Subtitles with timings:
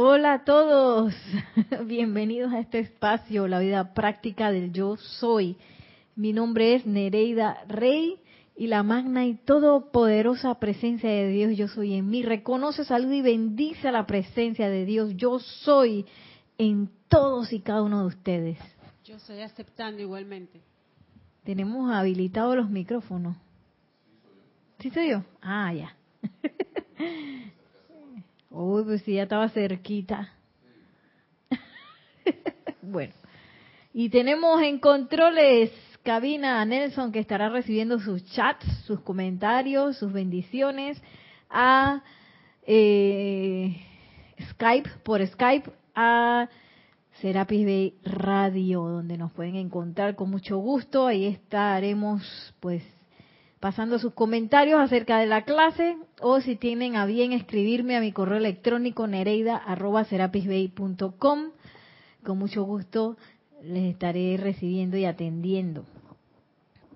[0.00, 1.12] Hola a todos,
[1.86, 5.56] bienvenidos a este espacio, la vida práctica del yo soy.
[6.14, 8.20] Mi nombre es Nereida Rey
[8.56, 12.22] y la magna y todopoderosa presencia de Dios yo soy en mí.
[12.22, 16.06] Reconoce, salud y bendice la presencia de Dios yo soy
[16.58, 18.58] en todos y cada uno de ustedes.
[19.04, 20.60] Yo estoy aceptando igualmente.
[21.42, 23.36] Tenemos habilitados los micrófonos.
[24.78, 25.24] ¿Sí soy yo?
[25.42, 25.96] Ah, ya.
[28.50, 30.32] Uy, pues sí, ya estaba cerquita.
[32.82, 33.12] bueno.
[33.92, 35.72] Y tenemos en controles
[36.02, 41.00] cabina a Nelson que estará recibiendo sus chats, sus comentarios, sus bendiciones
[41.50, 42.02] a
[42.66, 43.76] eh,
[44.50, 46.48] Skype, por Skype, a
[47.20, 51.06] Serapis Bay Radio, donde nos pueden encontrar con mucho gusto.
[51.06, 52.82] Ahí estaremos, pues,
[53.60, 58.12] pasando sus comentarios acerca de la clase o si tienen a bien escribirme a mi
[58.12, 61.50] correo electrónico nereida.serapisbay.com.
[62.24, 63.16] Con mucho gusto
[63.62, 65.84] les estaré recibiendo y atendiendo.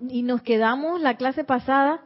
[0.09, 2.01] Y nos quedamos la clase pasada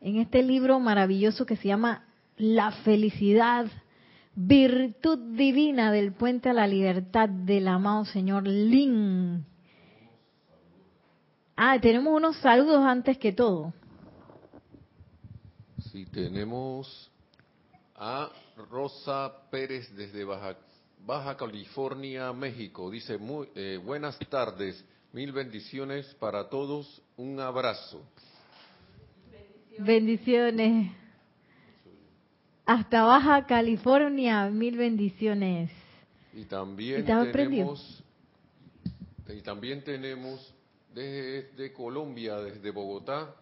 [0.00, 2.04] en este libro maravilloso que se llama
[2.36, 3.66] La felicidad,
[4.34, 9.44] virtud divina del puente a la libertad del amado señor Lin.
[11.56, 13.72] Ah, tenemos unos saludos antes que todo.
[15.92, 17.10] Sí, tenemos
[17.96, 18.30] a
[18.70, 20.56] Rosa Pérez desde Baja,
[21.04, 22.90] Baja California, México.
[22.90, 24.82] Dice, muy, eh, buenas tardes,
[25.12, 28.02] mil bendiciones para todos, un abrazo.
[29.78, 30.90] Bendiciones.
[32.64, 35.70] Hasta Baja California, mil bendiciones.
[36.32, 38.02] Y también tenemos,
[39.28, 40.54] y también tenemos
[40.94, 43.36] desde Colombia, desde Bogotá,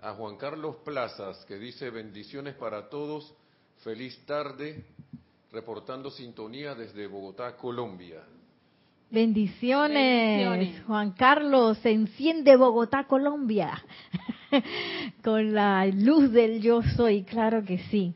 [0.00, 3.34] a Juan Carlos Plazas, que dice bendiciones para todos,
[3.82, 4.84] feliz tarde,
[5.52, 8.22] reportando sintonía desde Bogotá, Colombia.
[9.10, 13.82] Bendiciones, Juan Carlos, se enciende Bogotá, Colombia,
[15.24, 18.14] con la luz del yo soy, claro que sí.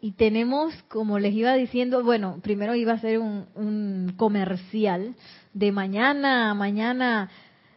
[0.00, 5.16] Y tenemos, como les iba diciendo, bueno, primero iba a ser un, un comercial
[5.52, 7.30] de mañana, mañana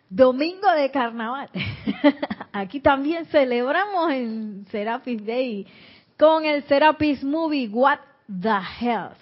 [0.10, 1.50] Domingo de Carnaval.
[2.54, 5.68] Aquí también celebramos en Serapis Day
[6.18, 9.18] con el Serapis Movie What the Health.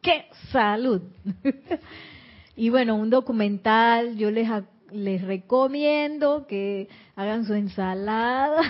[0.00, 1.02] ¡Qué salud!
[2.56, 4.48] y bueno, un documental, yo les,
[4.90, 8.62] les recomiendo que hagan su ensalada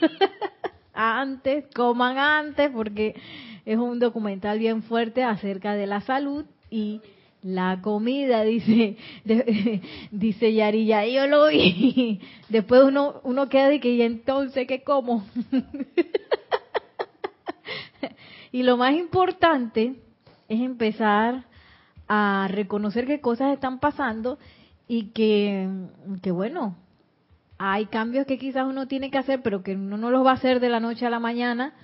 [0.94, 3.14] antes, coman antes, porque
[3.64, 7.00] es un documental bien fuerte acerca de la salud y
[7.42, 8.96] la comida, dice,
[10.10, 12.20] dice Yarilla, yo lo vi.
[12.48, 15.24] Después uno, uno queda de que, ¿y entonces qué como?
[18.52, 19.96] y lo más importante
[20.48, 21.44] es empezar
[22.08, 24.38] a reconocer qué cosas están pasando
[24.86, 25.68] y que,
[26.22, 26.76] que bueno,
[27.58, 30.34] hay cambios que quizás uno tiene que hacer, pero que uno no los va a
[30.34, 31.74] hacer de la noche a la mañana,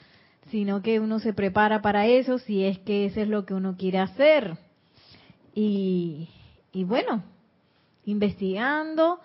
[0.51, 3.77] sino que uno se prepara para eso si es que eso es lo que uno
[3.77, 4.57] quiere hacer
[5.55, 6.29] y,
[6.85, 7.23] bueno,
[8.05, 9.21] investigando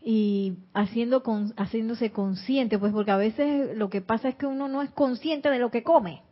[0.00, 4.68] y haciendo con, haciéndose consciente, pues porque a veces lo que pasa es que uno
[4.68, 6.22] no es consciente de lo que come.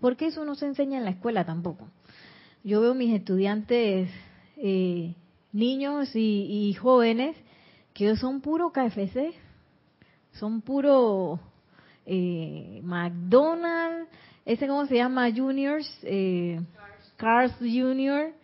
[0.00, 1.86] Porque eso no se enseña en la escuela tampoco.
[2.64, 4.10] Yo veo mis estudiantes,
[4.56, 5.14] eh,
[5.52, 7.36] niños y, jóvenes,
[7.92, 9.34] que son puro KFC,
[10.32, 11.38] son puro
[12.06, 14.08] eh, McDonald's,
[14.44, 16.60] ese cómo se llama, Juniors, eh,
[17.24, 18.34] Cars Jr.,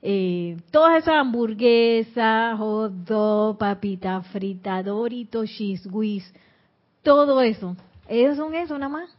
[0.00, 6.24] eh, todas esas hamburguesas, hot papita frita, Doritos, cheese whiz,
[7.02, 7.76] todo eso.
[8.08, 9.10] Ellos son eso nada más.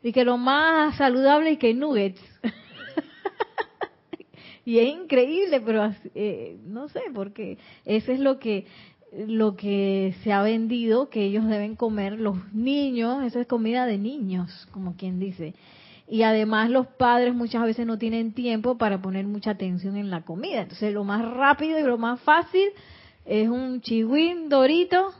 [0.00, 2.20] Y que lo más saludable es que nuggets.
[4.64, 8.64] y es increíble, pero eh, no sé, porque eso es lo que
[9.26, 13.98] lo que se ha vendido que ellos deben comer los niños, esa es comida de
[13.98, 15.52] niños, como quien dice
[16.10, 20.22] y además los padres muchas veces no tienen tiempo para poner mucha atención en la
[20.22, 20.62] comida.
[20.62, 22.68] Entonces lo más rápido y lo más fácil
[23.24, 25.14] es un chihuín dorito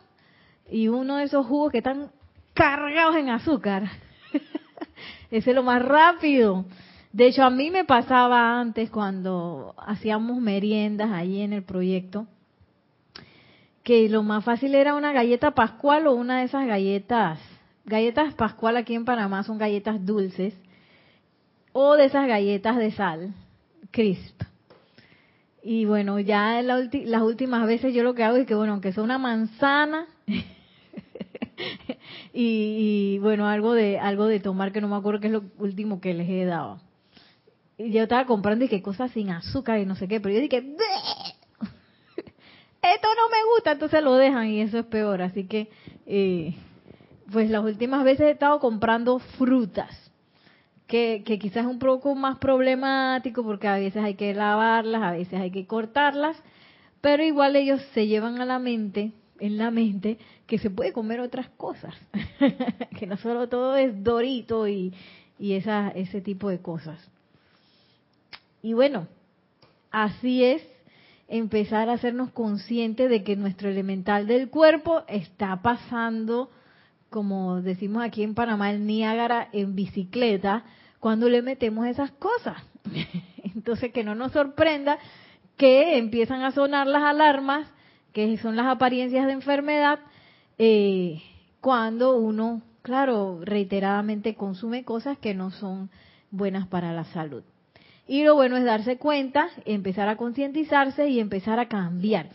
[0.69, 2.11] y uno de esos jugos que están
[2.55, 3.85] cargados en azúcar.
[5.31, 6.65] Ese es lo más rápido.
[7.13, 12.27] De hecho, a mí me pasaba antes cuando hacíamos meriendas ahí en el proyecto,
[13.85, 17.39] que lo más fácil era una galleta pascual o una de esas galletas.
[17.85, 20.53] Galletas pascual aquí en Panamá son galletas dulces
[21.73, 23.35] o de esas galletas de sal,
[23.91, 24.43] crisp.
[25.63, 29.03] Y bueno, ya las últimas veces yo lo que hago es que, bueno, aunque sea
[29.03, 30.07] una manzana
[32.33, 36.01] y, bueno, algo de algo de tomar que no me acuerdo qué es lo último
[36.01, 36.81] que les he dado.
[37.79, 40.57] yo estaba comprando y que cosas sin azúcar y no sé qué, pero yo dije,
[42.83, 45.21] esto no me gusta, entonces lo dejan y eso es peor.
[45.21, 45.69] Así que,
[46.07, 46.55] eh,
[47.31, 50.10] pues las últimas veces he estado comprando frutas,
[50.91, 55.13] que, que quizás es un poco más problemático porque a veces hay que lavarlas, a
[55.13, 56.37] veces hay que cortarlas,
[57.01, 61.21] pero igual ellos se llevan a la mente, en la mente, que se puede comer
[61.21, 61.95] otras cosas,
[62.99, 64.93] que no solo todo es dorito y,
[65.39, 66.99] y esa, ese tipo de cosas.
[68.61, 69.07] Y bueno,
[69.93, 70.63] así es
[71.29, 76.51] empezar a hacernos conscientes de que nuestro elemental del cuerpo está pasando,
[77.11, 80.65] como decimos aquí en Panamá, el Niágara en bicicleta,
[81.01, 82.63] cuando le metemos esas cosas.
[83.55, 84.99] Entonces, que no nos sorprenda
[85.57, 87.69] que empiezan a sonar las alarmas,
[88.13, 89.99] que son las apariencias de enfermedad,
[90.59, 91.23] eh,
[91.61, 95.91] cuando uno, claro, reiteradamente consume cosas que no son
[96.31, 97.43] buenas para la salud.
[98.07, 102.29] Y lo bueno es darse cuenta, empezar a concientizarse y empezar a cambiar.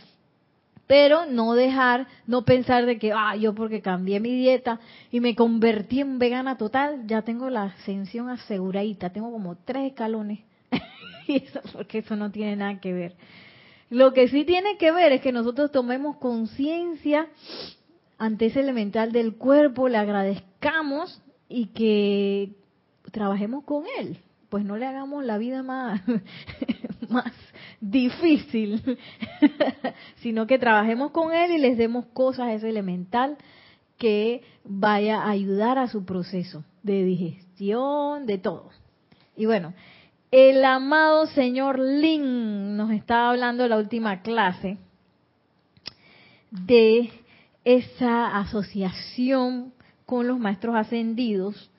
[0.88, 4.80] Pero no dejar, no pensar de que, ah, yo porque cambié mi dieta
[5.12, 10.40] y me convertí en vegana total, ya tengo la ascensión aseguradita, tengo como tres escalones.
[11.28, 13.16] y eso, porque eso no tiene nada que ver.
[13.90, 17.28] Lo que sí tiene que ver es que nosotros tomemos conciencia
[18.18, 22.52] ante ese elemental del cuerpo, le agradezcamos y que
[23.12, 24.18] trabajemos con él
[24.56, 26.02] pues no le hagamos la vida más,
[27.10, 27.34] más
[27.92, 28.98] difícil,
[30.18, 33.38] sino que trabajemos con él y les demos cosas a ese elemental
[33.98, 38.70] que vaya a ayudar a su proceso de digestión, de todo.
[39.38, 39.74] Y bueno,
[40.32, 44.78] el amado señor Lin nos estaba hablando en la última clase
[46.52, 47.10] de
[47.64, 49.74] esa asociación
[50.06, 51.72] con los maestros ascendidos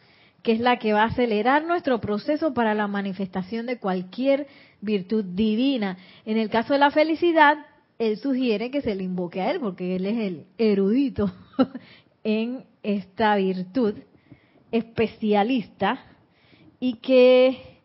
[0.46, 4.46] que es la que va a acelerar nuestro proceso para la manifestación de cualquier
[4.86, 5.98] virtud divina.
[6.24, 7.58] En el caso de la felicidad,
[7.98, 11.30] él sugiere que se le invoque a él, porque él es el erudito
[12.24, 13.94] en esta virtud,
[14.72, 15.98] especialista,
[16.80, 17.80] y que,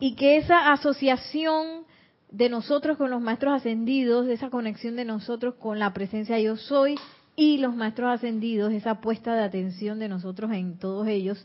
[0.00, 1.84] y que esa asociación
[2.30, 6.96] de nosotros con los maestros ascendidos, esa conexión de nosotros con la presencia yo soy,
[7.34, 11.44] y los maestros ascendidos, esa puesta de atención de nosotros en todos ellos,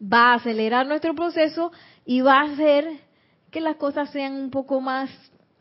[0.00, 1.72] va a acelerar nuestro proceso
[2.04, 3.05] y va a hacer
[3.56, 5.08] que las cosas sean un poco más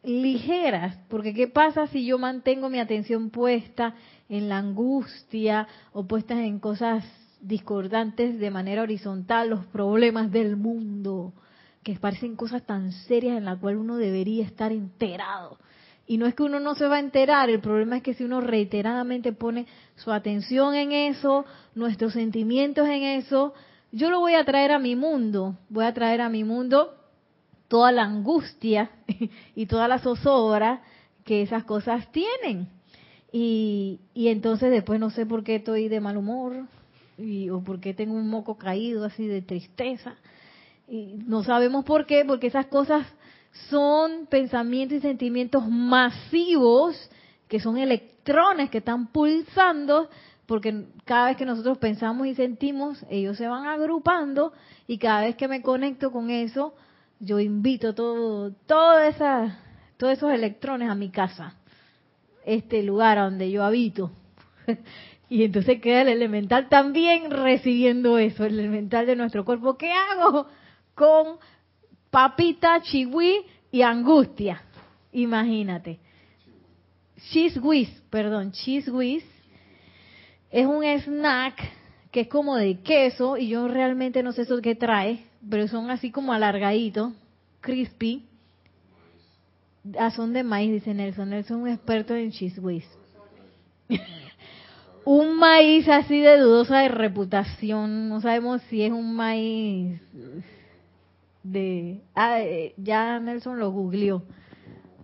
[0.03, 3.95] ligeras, porque ¿qué pasa si yo mantengo mi atención puesta
[4.27, 7.05] en la angustia o puesta en cosas
[7.39, 11.31] discordantes de manera horizontal, los problemas del mundo,
[11.83, 15.57] que parecen cosas tan serias en las cuales uno debería estar enterado?
[16.05, 18.25] Y no es que uno no se va a enterar, el problema es que si
[18.25, 21.45] uno reiteradamente pone su atención en eso,
[21.75, 23.53] nuestros sentimientos en eso,
[23.93, 26.93] yo lo voy a traer a mi mundo, voy a traer a mi mundo
[27.67, 28.91] toda la angustia
[29.55, 30.81] y toda la zozobra
[31.23, 32.69] que esas cosas tienen.
[33.31, 36.67] Y, y entonces después no sé por qué estoy de mal humor
[37.17, 40.15] y, o por qué tengo un moco caído así de tristeza.
[40.87, 43.05] Y no sabemos por qué, porque esas cosas
[43.69, 47.09] son pensamientos y sentimientos masivos,
[47.47, 50.09] que son electrones que están pulsando,
[50.45, 54.53] porque cada vez que nosotros pensamos y sentimos, ellos se van agrupando
[54.87, 56.75] y cada vez que me conecto con eso,
[57.19, 58.53] yo invito todo,
[58.99, 59.59] esa,
[59.97, 61.55] todos esos electrones a mi casa,
[62.45, 64.11] este lugar donde yo habito.
[65.27, 69.75] Y entonces queda el elemental también recibiendo eso, el elemental de nuestro cuerpo.
[69.75, 70.45] ¿Qué hago
[70.93, 71.39] con
[72.15, 74.61] papita, chihui y angustia.
[75.11, 75.99] Imagínate.
[77.61, 78.53] Whiz, perdón,
[78.93, 79.25] whiz
[80.49, 81.55] es un snack
[82.11, 85.89] que es como de queso y yo realmente no sé eso qué trae, pero son
[85.89, 87.13] así como alargaditos,
[87.61, 88.25] crispy.
[89.99, 91.29] Ah, son de maíz, dice Nelson.
[91.29, 92.85] Nelson es un experto en cheese whiz.
[95.05, 98.09] un maíz así de dudosa de reputación.
[98.09, 100.01] No sabemos si es un maíz
[101.43, 102.01] de...
[102.15, 104.23] Ah, eh, ya Nelson lo googleó.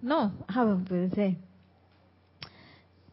[0.02, 1.38] No, ah, pensé.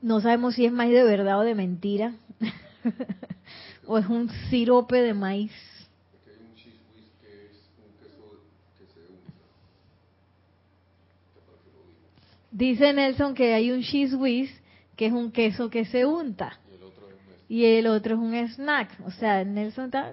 [0.01, 2.15] No sabemos si es maíz de verdad o de mentira.
[3.87, 5.53] o es un sirope de maíz.
[12.59, 14.51] Dice Nelson que hay un cheese whiz
[14.97, 16.59] que es un queso que se unta.
[17.49, 18.99] Y el otro es un snack.
[19.07, 20.13] O sea, Nelson está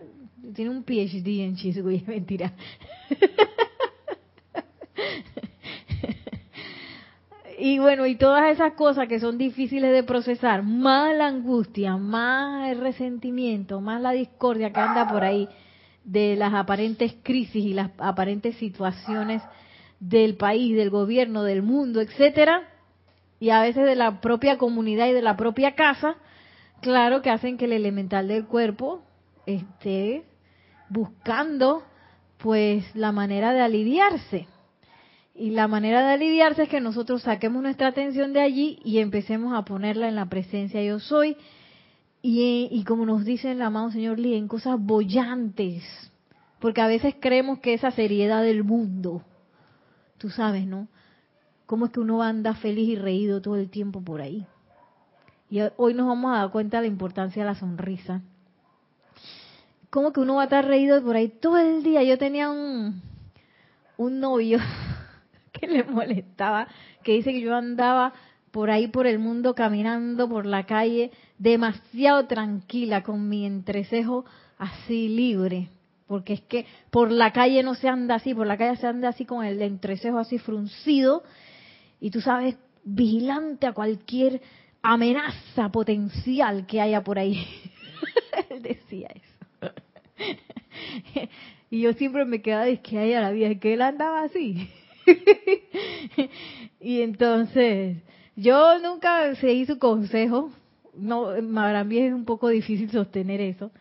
[0.53, 2.53] tiene un PhD en cheese mentira.
[7.57, 12.69] y bueno, y todas esas cosas que son difíciles de procesar, más la angustia, más
[12.69, 15.49] el resentimiento, más la discordia que anda por ahí,
[16.03, 19.41] de las aparentes crisis y las aparentes situaciones
[20.07, 22.69] del país, del gobierno, del mundo, etcétera,
[23.39, 26.15] y a veces de la propia comunidad y de la propia casa,
[26.81, 29.03] claro que hacen que el elemental del cuerpo
[29.45, 30.23] esté
[30.89, 31.83] buscando
[32.37, 34.47] pues la manera de aliviarse.
[35.33, 39.53] Y la manera de aliviarse es que nosotros saquemos nuestra atención de allí y empecemos
[39.53, 41.35] a ponerla en la presencia yo soy.
[42.21, 45.83] Y, como nos dice el amado Señor Lee, en cosas bollantes.
[46.59, 49.23] Porque a veces creemos que esa seriedad del mundo,
[50.25, 50.87] tú sabes, ¿no?
[51.67, 54.47] ¿Cómo es que uno anda feliz y reído todo el tiempo por ahí?
[55.51, 58.23] Y hoy nos vamos a dar cuenta de la importancia de la sonrisa.
[59.91, 62.01] ¿Cómo que uno va a estar reído por ahí todo el día?
[62.01, 63.03] Yo tenía un,
[63.97, 64.57] un novio
[65.53, 66.69] que le molestaba,
[67.03, 68.11] que dice que yo andaba
[68.49, 74.25] por ahí por el mundo caminando por la calle demasiado tranquila con mi entrecejo
[74.57, 75.69] así libre,
[76.07, 79.09] porque es que por la calle no se anda así, por la calle se anda
[79.09, 81.23] así con el entrecejo así fruncido
[81.99, 84.41] y tú sabes, vigilante a cualquier
[84.81, 87.45] amenaza potencial que haya por ahí.
[88.49, 89.73] Él decía eso.
[91.71, 94.69] y yo siempre me quedaba de que la vida, que él andaba así.
[96.79, 97.97] y entonces,
[98.35, 100.51] yo nunca seguí su consejo.
[100.93, 103.71] No, para mí es un poco difícil sostener eso.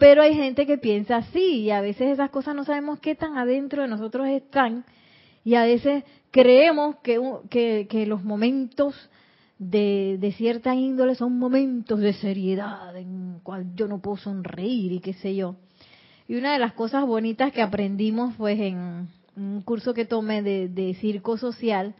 [0.00, 3.38] Pero hay gente que piensa así y a veces esas cosas no sabemos qué tan
[3.38, 4.84] adentro de nosotros están
[5.44, 6.02] y a veces
[6.32, 8.96] creemos que, que, que los momentos
[9.58, 15.00] de, de, cierta índole son momentos de seriedad en cual yo no puedo sonreír y
[15.00, 15.56] qué sé yo.
[16.26, 20.94] Y una de las cosas bonitas que aprendimos pues en, un curso que tomé de,
[21.00, 21.94] circo social,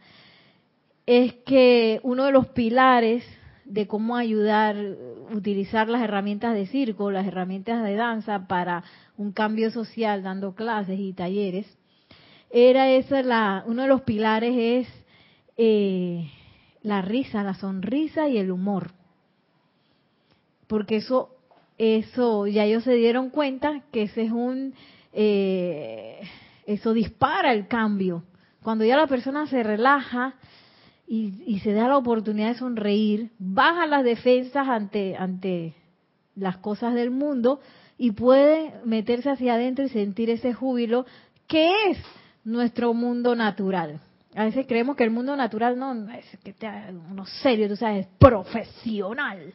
[1.05, 3.23] es que uno de los pilares
[3.71, 4.75] de cómo ayudar,
[5.31, 8.83] utilizar las herramientas de circo, las herramientas de danza para
[9.17, 11.65] un cambio social, dando clases y talleres,
[12.49, 15.05] era esa la, uno de los pilares es
[15.57, 16.29] eh,
[16.83, 18.91] la risa, la sonrisa y el humor,
[20.67, 21.29] porque eso,
[21.77, 24.73] eso ya ellos se dieron cuenta que ese es un
[25.13, 26.21] eh,
[26.65, 28.23] eso dispara el cambio.
[28.63, 30.35] Cuando ya la persona se relaja
[31.13, 35.73] y, se da la oportunidad de sonreír, baja las defensas ante, ante
[36.35, 37.59] las cosas del mundo
[37.97, 41.05] y puede meterse hacia adentro y sentir ese júbilo
[41.47, 41.97] que es
[42.45, 43.99] nuestro mundo natural.
[44.35, 46.55] A veces creemos que el mundo natural no, es que
[47.09, 49.53] uno serio, tú sabes, profesional.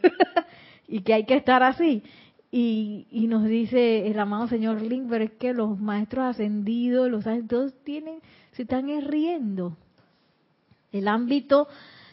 [0.86, 2.04] y que hay que estar así.
[2.52, 7.74] Y, nos dice el amado señor Link, pero es que los maestros ascendidos, los todos
[7.82, 8.20] tienen,
[8.52, 9.76] se están riendo.
[10.94, 11.66] El ámbito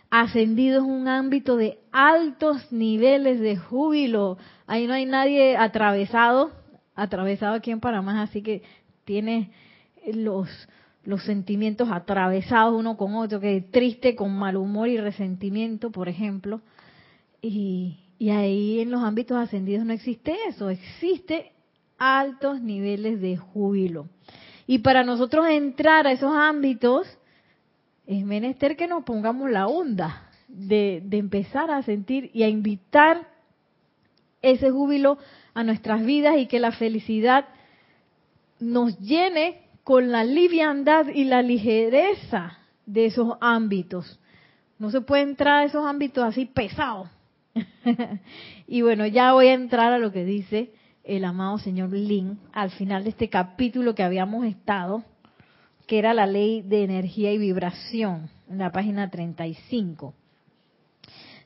[0.10, 4.40] ascendido es un ámbito de altos niveles de júbilo.
[4.66, 6.52] Ahí no hay nadie atravesado,
[6.96, 8.64] atravesado aquí en Panamá, así que
[9.06, 9.52] tiene
[10.12, 10.50] los,
[11.04, 16.62] los sentimientos atravesados uno con otro, que triste, con mal humor y resentimiento, por ejemplo.
[17.40, 21.52] Y, y ahí en los ámbitos ascendidos no existe eso, existe
[22.00, 24.08] altos niveles de júbilo.
[24.66, 27.06] Y para nosotros entrar a esos ámbitos,
[28.12, 33.25] es menester que nos pongamos la onda de, empezar a sentir y a invitar
[34.41, 35.18] ese júbilo
[35.53, 37.46] a nuestras vidas y que la felicidad
[38.60, 44.20] nos llene con la liviandad y la ligereza de esos ámbitos.
[44.77, 47.08] No se puede entrar a esos ámbitos así pesados
[48.68, 50.74] y bueno, ya voy a entrar a lo que dice
[51.06, 55.06] el amado señor Lin al final de este capítulo que habíamos estado,
[55.91, 60.13] que era la ley de energía y vibración, en la página 35.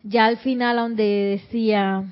[0.04, 2.04] Ya al final donde decía,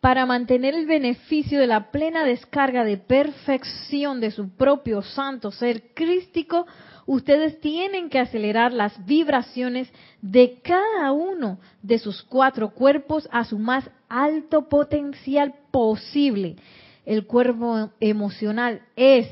[0.00, 5.92] para mantener el beneficio de la plena descarga de perfección de su propio santo ser
[5.92, 6.66] crístico,
[7.04, 9.92] ustedes tienen que acelerar las vibraciones
[10.22, 16.56] de cada uno de sus cuatro cuerpos a su más alto potencial posible.
[17.04, 19.28] El cuerpo emocional es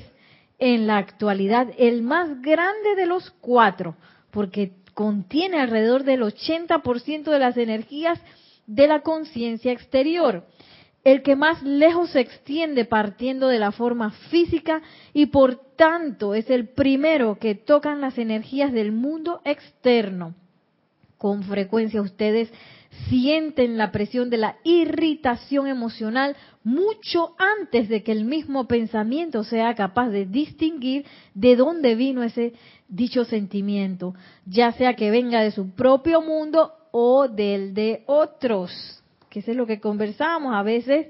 [0.59, 3.97] en la actualidad el más grande de los cuatro,
[4.31, 8.21] porque contiene alrededor del 80% de las energías
[8.67, 10.45] de la conciencia exterior
[11.05, 14.83] el que más lejos se extiende partiendo de la forma física
[15.13, 20.35] y por tanto es el primero que tocan las energías del mundo externo.
[21.17, 22.53] Con frecuencia ustedes
[23.09, 29.75] sienten la presión de la irritación emocional mucho antes de que el mismo pensamiento sea
[29.75, 32.55] capaz de distinguir de dónde vino ese
[32.89, 34.15] dicho sentimiento,
[34.47, 39.03] ya sea que venga de su propio mundo o del de otros.
[39.31, 41.09] que eso es lo que conversamos, a veces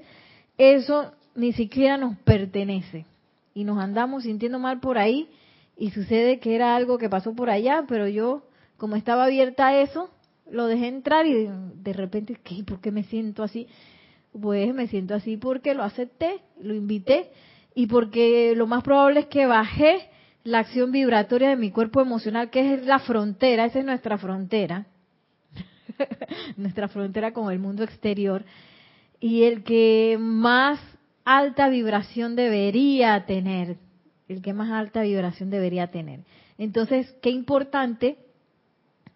[0.57, 3.05] eso ni siquiera nos pertenece
[3.53, 5.29] y nos andamos sintiendo mal por ahí
[5.77, 8.43] y sucede que era algo que pasó por allá, pero yo
[8.77, 10.09] como estaba abierta a eso,
[10.51, 12.63] lo dejé entrar y de, repente, ¿qué?
[12.63, 13.67] ¿por qué me siento así?
[14.39, 17.31] Pues me siento así porque lo acepté, lo invité
[17.75, 20.09] y porque lo más probable es que bajé
[20.43, 24.85] la acción vibratoria de mi cuerpo emocional, que es la frontera, esa es nuestra frontera,
[26.57, 28.43] nuestra frontera con el mundo exterior,
[29.19, 30.79] y el que más
[31.25, 33.77] alta vibración debería tener,
[34.27, 36.21] el que más alta vibración debería tener.
[36.57, 38.17] Entonces, qué importante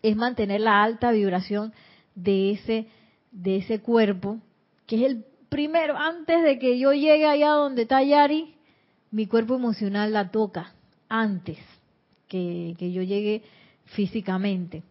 [0.03, 1.73] es mantener la alta vibración
[2.13, 2.87] de ese,
[3.31, 4.37] de ese cuerpo,
[4.85, 8.53] que es el primero, antes de que yo llegue allá donde está Yari,
[9.11, 10.73] mi cuerpo emocional la toca,
[11.07, 11.57] antes
[12.27, 13.43] que, que yo llegue
[13.85, 14.83] físicamente.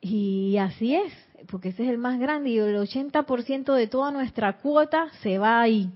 [0.00, 1.12] Y así es,
[1.48, 5.60] porque ese es el más grande y el 80% de toda nuestra cuota se va
[5.60, 5.90] ahí,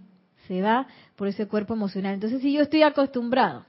[0.46, 2.14] se va por ese cuerpo emocional.
[2.14, 3.64] Entonces, si yo estoy acostumbrado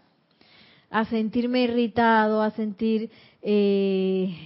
[0.92, 3.10] a sentirme irritado, a sentir
[3.42, 4.38] eh,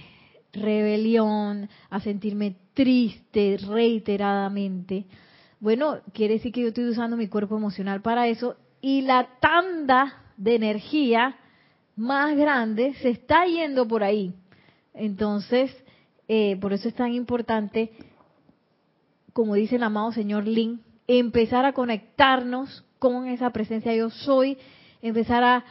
[0.52, 5.06] rebelión, a sentirme triste reiteradamente,
[5.58, 10.22] bueno, quiere decir que yo estoy usando mi cuerpo emocional para eso y la tanda
[10.36, 11.36] de energía
[11.96, 14.34] más grande se está yendo por ahí.
[14.92, 15.74] Entonces,
[16.28, 17.90] eh, por eso es tan importante,
[19.32, 24.58] como dice el amado señor Lin, empezar a conectarnos con esa presencia yo soy,
[25.00, 25.64] empezar a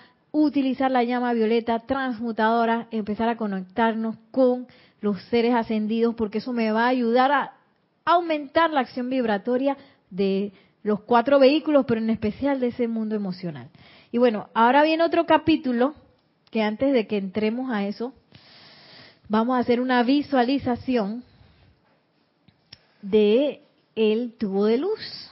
[0.43, 4.67] utilizar la llama violeta transmutadora, empezar a conectarnos con
[4.99, 7.53] los seres ascendidos, porque eso me va a ayudar a
[8.03, 9.77] aumentar la acción vibratoria
[10.09, 10.51] de
[10.83, 13.69] los cuatro vehículos, pero en especial de ese mundo emocional.
[14.11, 15.95] Y bueno, ahora viene otro capítulo
[16.51, 18.13] que antes de que entremos a eso,
[19.29, 21.23] vamos a hacer una visualización
[23.01, 23.61] de
[23.95, 25.31] el tubo de luz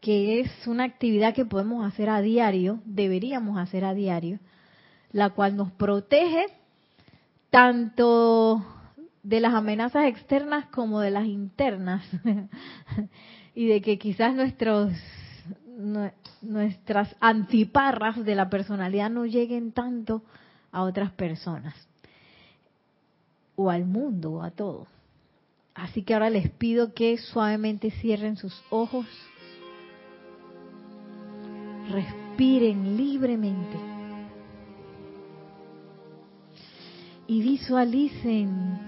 [0.00, 4.38] que es una actividad que podemos hacer a diario, deberíamos hacer a diario,
[5.12, 6.46] la cual nos protege
[7.50, 8.64] tanto
[9.22, 12.04] de las amenazas externas como de las internas.
[13.52, 14.92] Y de que quizás nuestros
[16.42, 20.22] nuestras antiparras de la personalidad no lleguen tanto
[20.72, 21.74] a otras personas.
[23.56, 24.86] O al mundo o a todo.
[25.74, 29.06] Así que ahora les pido que suavemente cierren sus ojos
[31.90, 33.76] respiren libremente
[37.26, 38.78] y visualicen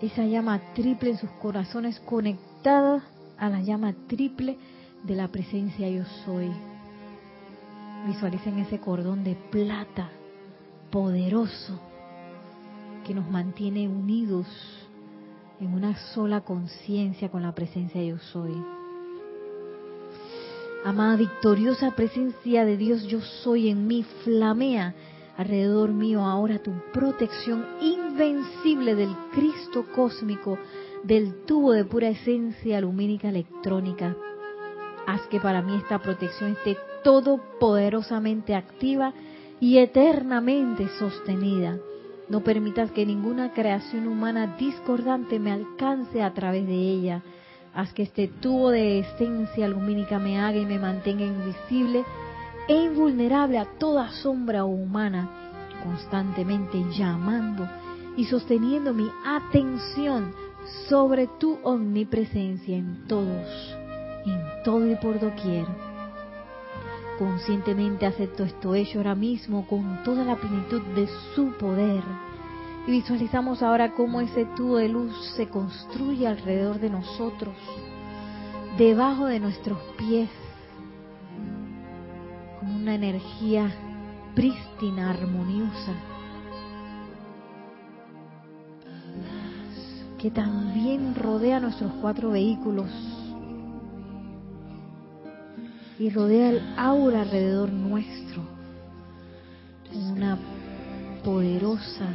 [0.00, 3.02] esa llama triple en sus corazones conectada
[3.38, 4.56] a la llama triple
[5.02, 6.50] de la presencia yo soy.
[8.06, 10.10] Visualicen ese cordón de plata
[10.90, 11.80] poderoso
[13.04, 14.46] que nos mantiene unidos
[15.60, 18.81] en una sola conciencia con la presencia yo soy.
[20.84, 24.94] Amada victoriosa presencia de Dios, yo soy en mí, flamea
[25.36, 30.58] alrededor mío ahora tu protección invencible del Cristo cósmico,
[31.04, 34.16] del tubo de pura esencia lumínica electrónica.
[35.06, 39.14] Haz que para mí esta protección esté todopoderosamente activa
[39.60, 41.78] y eternamente sostenida.
[42.28, 47.22] No permitas que ninguna creación humana discordante me alcance a través de ella
[47.74, 52.04] Haz que este tubo de esencia lumínica me haga y me mantenga invisible
[52.68, 55.30] e invulnerable a toda sombra humana,
[55.82, 57.66] constantemente llamando
[58.16, 60.34] y sosteniendo mi atención
[60.88, 63.76] sobre tu omnipresencia en todos,
[64.26, 65.66] en todo y por doquier.
[67.18, 72.02] Conscientemente acepto esto hecho ahora mismo con toda la plenitud de su poder
[72.86, 77.54] y visualizamos ahora cómo ese tubo de luz se construye alrededor de nosotros,
[78.76, 80.28] debajo de nuestros pies,
[82.58, 83.72] como una energía
[84.34, 85.94] prístina, armoniosa,
[90.18, 92.88] que también rodea nuestros cuatro vehículos
[95.98, 98.42] y rodea el aura alrededor nuestro,
[99.92, 100.38] una
[101.24, 102.08] poderosa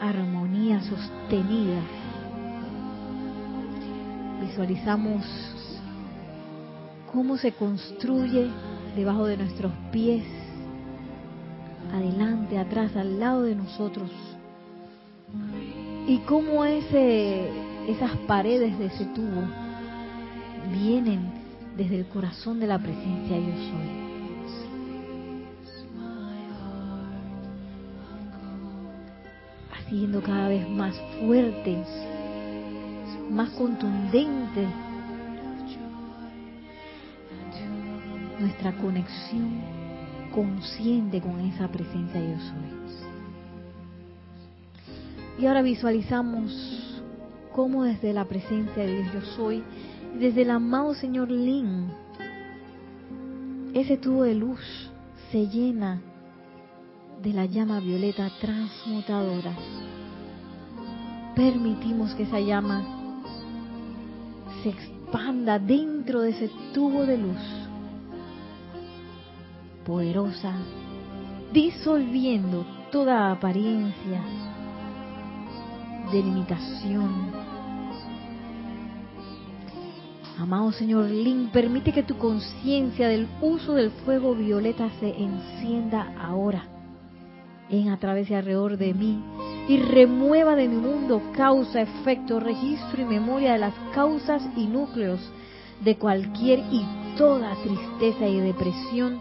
[0.00, 1.80] armonía sostenida.
[4.40, 5.24] Visualizamos
[7.12, 8.48] cómo se construye
[8.96, 10.24] debajo de nuestros pies,
[11.92, 14.10] adelante, atrás, al lado de nosotros.
[16.06, 19.42] Y cómo esas paredes de ese tubo
[20.72, 21.30] vienen
[21.76, 23.97] desde el corazón de la presencia yo soy.
[29.88, 31.86] Siendo cada vez más fuertes,
[33.30, 34.66] más contundente
[38.40, 39.60] nuestra conexión
[40.32, 42.78] consciente con esa presencia yo soy.
[45.40, 47.02] Y ahora visualizamos
[47.52, 49.62] cómo desde la presencia de Dios yo soy,
[50.18, 51.88] desde el amado Señor Lin,
[53.74, 54.60] ese tubo de luz
[55.30, 56.00] se llena
[57.22, 59.52] de la llama violeta transmutadora.
[61.34, 62.84] Permitimos que esa llama
[64.62, 67.38] se expanda dentro de ese tubo de luz
[69.84, 70.52] poderosa,
[71.52, 74.22] disolviendo toda apariencia
[76.12, 77.08] de limitación.
[80.38, 86.64] Amado Señor Lin, permite que tu conciencia del uso del fuego violeta se encienda ahora,
[87.70, 89.22] en a través y alrededor de mí,
[89.68, 95.20] y remueva de mi mundo causa, efecto, registro y memoria de las causas y núcleos
[95.82, 96.84] de cualquier y
[97.16, 99.20] toda tristeza y depresión,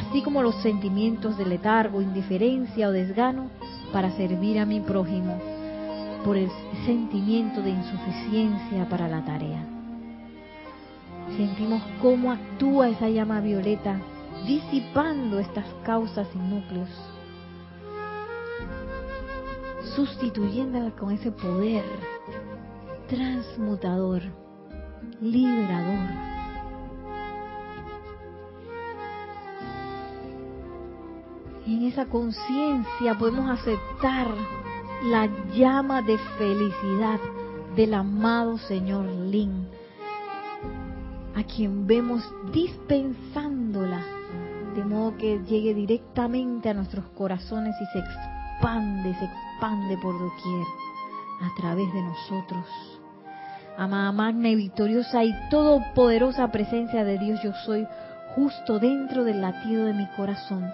[0.00, 3.50] así como los sentimientos de letargo, indiferencia o desgano,
[3.92, 5.40] para servir a mi prójimo
[6.24, 6.48] por el
[6.86, 9.64] sentimiento de insuficiencia para la tarea.
[11.36, 14.00] Sentimos cómo actúa esa llama violeta
[14.46, 16.88] disipando estas causas y núcleos,
[19.94, 21.84] sustituyéndola con ese poder
[23.08, 24.22] transmutador,
[25.20, 26.08] liberador.
[31.66, 34.28] Y en esa conciencia podemos aceptar
[35.04, 37.20] la llama de felicidad
[37.76, 39.66] del amado Señor Lin,
[41.34, 44.02] a quien vemos dispensándola,
[44.74, 49.53] de modo que llegue directamente a nuestros corazones y se expande, se expande
[50.02, 50.66] por doquier,
[51.40, 52.66] a través de nosotros.
[53.78, 57.86] Amada magna y victoriosa y todopoderosa presencia de Dios, yo soy
[58.34, 60.70] justo dentro del latido de mi corazón.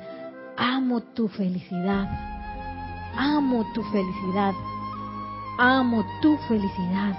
[0.57, 2.31] Amo tu felicidad
[3.17, 4.55] Amo tu felicidad.
[5.59, 7.15] Amo tu felicidad.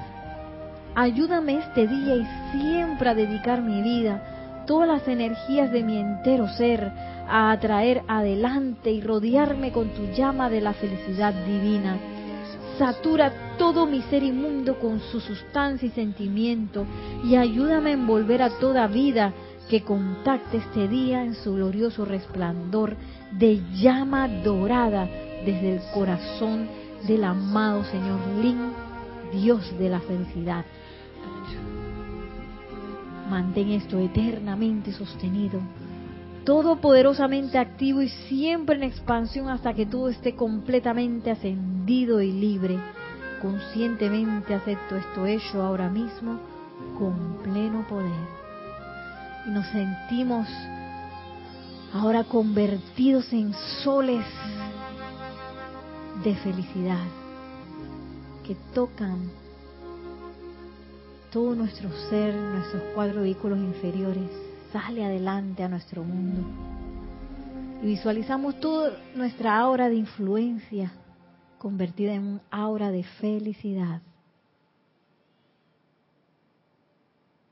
[0.96, 6.48] Ayúdame este día y siempre a dedicar mi vida, todas las energías de mi entero
[6.50, 6.92] ser,
[7.32, 11.98] a atraer adelante y rodearme con tu llama de la felicidad divina.
[12.78, 16.86] Satura todo mi ser inmundo con su sustancia y sentimiento
[17.24, 19.34] y ayúdame a envolver a toda vida
[19.70, 22.98] que contacte este día en su glorioso resplandor
[23.32, 25.08] de llama dorada
[25.46, 26.68] desde el corazón
[27.08, 28.74] del amado Señor Lin,
[29.32, 30.66] Dios de la felicidad.
[33.30, 35.62] Mantén esto eternamente sostenido,
[36.46, 42.80] todopoderosamente activo y siempre en expansión hasta que todo esté completamente ascendido y libre.
[43.42, 46.40] Conscientemente acepto esto hecho ahora mismo
[46.98, 48.12] con pleno poder.
[49.48, 50.48] Y nos sentimos
[51.94, 54.26] ahora convertidos en soles
[56.24, 57.06] de felicidad
[58.46, 59.32] que tocan
[61.32, 64.30] todo nuestro ser, nuestros cuatro vehículos inferiores,
[64.72, 66.46] sale adelante a nuestro mundo.
[67.82, 70.92] Y visualizamos toda nuestra aura de influencia
[71.58, 74.02] convertida en un aura de felicidad.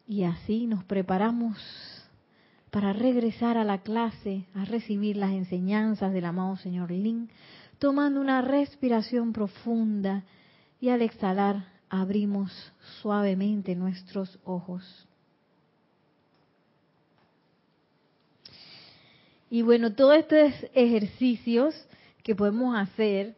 [0.08, 1.58] Y así nos preparamos
[2.72, 7.30] para regresar a la clase, a recibir las enseñanzas del amado Señor Lin,
[7.80, 10.24] tomando una respiración profunda
[10.80, 12.52] y al exhalar abrimos
[13.02, 15.09] suavemente nuestros ojos.
[19.50, 21.76] Y bueno, todos estos ejercicios
[22.24, 23.36] que podemos hacer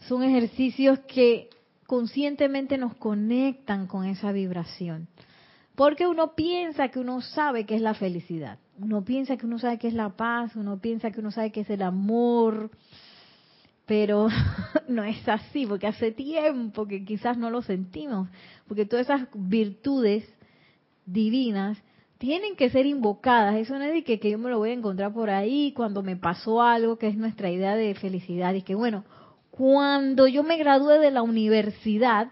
[0.00, 1.48] son ejercicios que
[1.86, 5.08] conscientemente nos conectan con esa vibración.
[5.74, 9.78] Porque uno piensa que uno sabe qué es la felicidad, uno piensa que uno sabe
[9.78, 12.70] qué es la paz, uno piensa que uno sabe qué es el amor,
[13.86, 14.28] pero
[14.88, 18.28] no es así, porque hace tiempo que quizás no lo sentimos,
[18.68, 20.28] porque todas esas virtudes
[21.06, 21.78] divinas
[22.18, 23.56] tienen que ser invocadas.
[23.56, 26.02] Eso no es de que, que, yo me lo voy a encontrar por ahí cuando
[26.02, 28.54] me pasó algo, que es nuestra idea de felicidad.
[28.54, 29.04] Y que bueno,
[29.50, 32.28] cuando yo me gradúe de la universidad,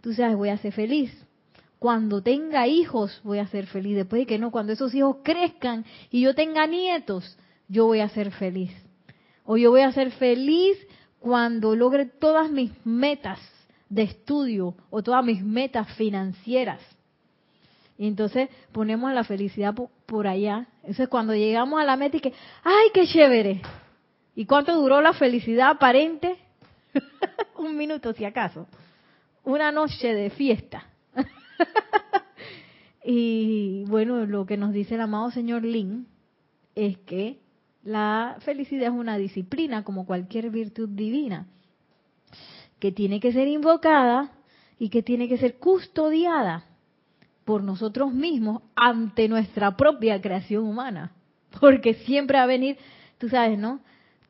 [0.00, 1.12] tú sabes, voy a ser feliz.
[1.78, 3.96] Cuando tenga hijos, voy a ser feliz.
[3.96, 8.08] Después de que no, cuando esos hijos crezcan y yo tenga nietos, yo voy a
[8.08, 8.70] ser feliz
[9.52, 10.78] o yo voy a ser feliz
[11.18, 13.40] cuando logre todas mis metas
[13.88, 16.80] de estudio o todas mis metas financieras.
[18.00, 19.74] Y entonces ponemos la felicidad
[20.06, 20.66] por allá.
[20.84, 22.32] Eso es cuando llegamos a la meta y que,
[22.64, 23.60] ¡ay, qué chévere!
[24.34, 26.38] ¿Y cuánto duró la felicidad aparente?
[27.58, 28.66] Un minuto, si acaso.
[29.44, 30.86] Una noche de fiesta.
[33.02, 36.06] Y bueno, lo que nos dice el amado señor Lin
[36.74, 37.40] es que
[37.82, 41.46] la felicidad es una disciplina como cualquier virtud divina,
[42.78, 44.32] que tiene que ser invocada
[44.78, 46.69] y que tiene que ser custodiada
[47.44, 51.12] por nosotros mismos ante nuestra propia creación humana.
[51.60, 52.76] Porque siempre va a venir,
[53.18, 53.80] tú sabes, ¿no?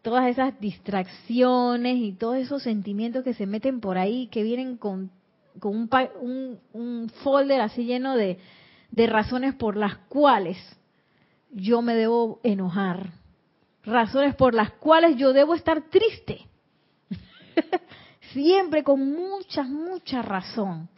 [0.02, 5.10] Todas esas distracciones y todos esos sentimientos que se meten por ahí, que vienen con,
[5.58, 8.38] con un, un, un folder así lleno de,
[8.90, 10.56] de razones por las cuales
[11.52, 13.10] yo me debo enojar,
[13.84, 16.46] razones por las cuales yo debo estar triste.
[18.32, 20.88] Siempre con mucha, mucha razón.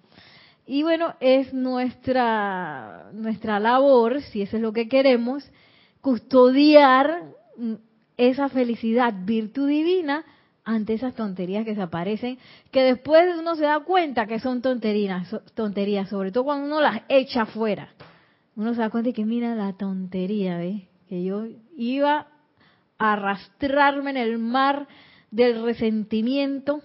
[0.73, 5.45] Y bueno, es nuestra, nuestra labor, si eso es lo que queremos,
[6.01, 7.25] custodiar
[8.17, 10.25] esa felicidad, virtud divina,
[10.65, 12.39] ante esas tonterías que se aparecen,
[12.71, 17.03] que después uno se da cuenta que son tonterías, tonterías, sobre todo cuando uno las
[17.11, 17.91] echa afuera.
[18.57, 20.85] Uno se da cuenta de que mira la tontería, ¿ves?
[21.07, 22.29] Que yo iba
[22.97, 24.89] a arrastrarme en el mar
[25.31, 26.81] del resentimiento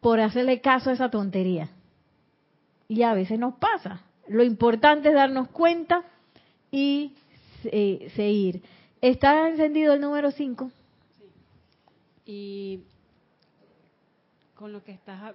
[0.00, 1.70] por hacerle caso a esa tontería.
[2.88, 4.00] Y a veces nos pasa.
[4.26, 6.04] Lo importante es darnos cuenta
[6.70, 7.14] y
[7.64, 8.62] eh, seguir.
[9.00, 10.70] ¿Está encendido el número 5?
[12.26, 12.80] Y
[14.54, 15.34] con lo que estás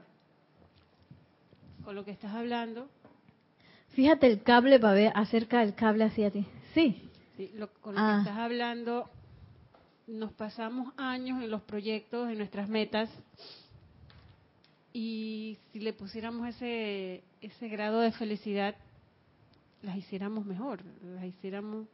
[1.84, 2.88] con lo que estás hablando.
[3.89, 6.46] Fíjate el cable para ver acerca del cable hacia ti.
[6.74, 7.10] Sí.
[7.82, 8.18] con lo que ah.
[8.22, 9.10] estás hablando,
[10.08, 13.10] nos pasamos años en los proyectos, en nuestras metas,
[14.94, 18.75] y si le pusiéramos ese ese grado de felicidad,
[19.82, 21.88] las hiciéramos mejor, las hiciéramos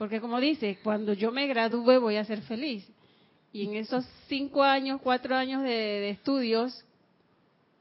[0.00, 2.90] porque como dice, cuando yo me gradúe voy a ser feliz.
[3.52, 6.86] Y en esos cinco años, cuatro años de, estudios,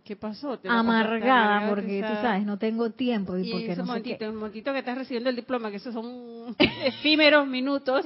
[0.04, 0.60] ¿qué pasó?
[0.68, 3.38] amargada, porque tú sabes, no tengo tiempo.
[3.38, 6.54] Y, porque no momentito, un momentito que estás recibiendo el diploma, que esos son
[6.84, 8.06] efímeros minutos,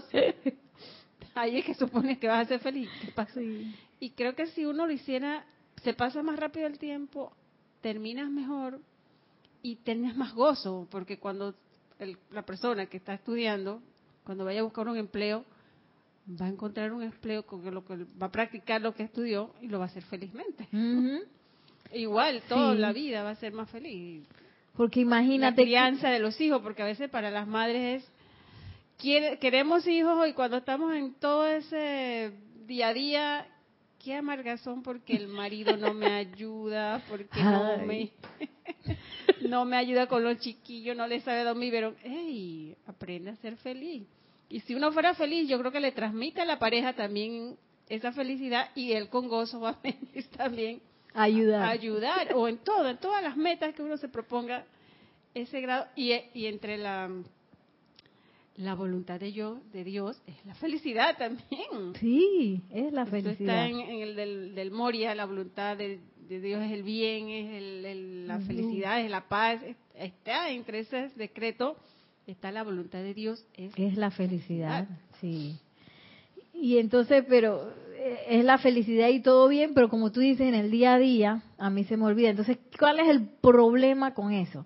[1.34, 2.92] ahí es que supones que vas a ser feliz.
[3.02, 3.42] ¿Qué pasó?
[4.00, 5.44] Y creo que si uno lo hiciera,
[5.82, 7.34] se pasa más rápido el tiempo,
[7.84, 8.80] terminas mejor
[9.62, 11.54] y tienes más gozo, porque cuando
[12.32, 13.82] la persona que está estudiando,
[14.24, 15.46] cuando vaya a buscar un empleo,
[16.30, 19.68] va a encontrar un empleo con lo que va a practicar lo que estudió y
[19.68, 20.68] lo va a hacer felizmente.
[21.94, 24.26] Igual, toda la vida va a ser más feliz.
[24.76, 25.62] Porque imagínate.
[25.62, 28.04] La crianza de los hijos, porque a veces para las madres
[29.00, 29.40] es.
[29.40, 32.32] queremos hijos y cuando estamos en todo ese
[32.66, 33.48] día a día,
[34.04, 38.12] qué amargazón porque el marido no me ayuda, porque no me,
[39.42, 43.56] no me ayuda con los chiquillos, no le sabe dormir, pero, hey, aprende a ser
[43.58, 44.04] feliz.
[44.50, 47.56] Y si uno fuera feliz, yo creo que le transmite a la pareja también
[47.88, 50.82] esa felicidad y él con gozo va a venir también
[51.14, 51.64] ayudar.
[51.64, 54.66] A ayudar, o en todo, en todas las metas que uno se proponga,
[55.34, 57.10] ese grado, y, y entre la,
[58.56, 61.96] la voluntad de yo, de Dios, es la felicidad también.
[62.00, 63.66] Sí, es la felicidad.
[63.66, 68.28] está en, el del, del, Moria, la voluntad de, Dios es el bien, es el,
[68.28, 69.62] la felicidad, es la paz,
[69.96, 71.78] está entre ese decreto
[72.28, 73.46] está la voluntad de Dios.
[73.56, 74.88] Es, la felicidad,
[75.20, 75.58] sí.
[76.54, 80.56] Y entonces, pero eh, es la felicidad y todo bien, pero como tú dices, en
[80.56, 82.30] el día a día, a mí se me olvida.
[82.30, 84.66] Entonces, ¿cuál es el problema con eso?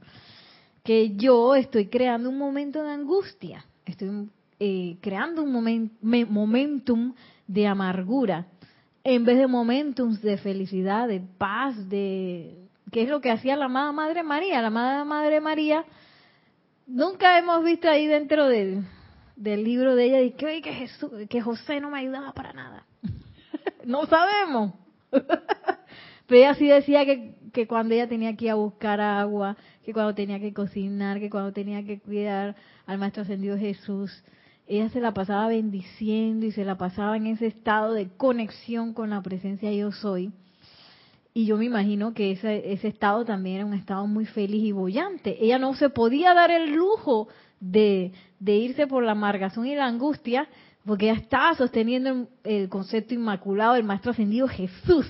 [0.83, 5.91] Que yo estoy creando un momento de angustia, estoy eh, creando un
[6.29, 7.13] momentum
[7.47, 8.47] de amargura,
[9.03, 12.57] en vez de momentum de felicidad, de paz, de...
[12.91, 14.61] ¿Qué es lo que hacía la amada Madre María?
[14.61, 15.85] La amada Madre María
[16.87, 18.85] nunca hemos visto ahí dentro del,
[19.35, 22.85] libro de ella que, que, Jesús, que José no me ayudaba para nada.
[23.85, 24.73] no sabemos.
[26.27, 29.91] Pero ella sí decía que, que cuando ella tenía que ir a buscar agua, que
[29.91, 34.23] cuando tenía que cocinar, que cuando tenía que cuidar al Maestro Ascendido Jesús,
[34.67, 39.09] ella se la pasaba bendiciendo y se la pasaba en ese estado de conexión con
[39.09, 40.31] la presencia yo soy.
[41.33, 44.71] Y yo me imagino que ese, ese estado también era un estado muy feliz y
[44.71, 45.43] bollante.
[45.43, 47.27] Ella no se podía dar el lujo
[47.59, 50.47] de, irse por la amargazón y la angustia,
[50.85, 55.07] porque ella estaba sosteniendo el, concepto inmaculado del Maestro Ascendido Jesús,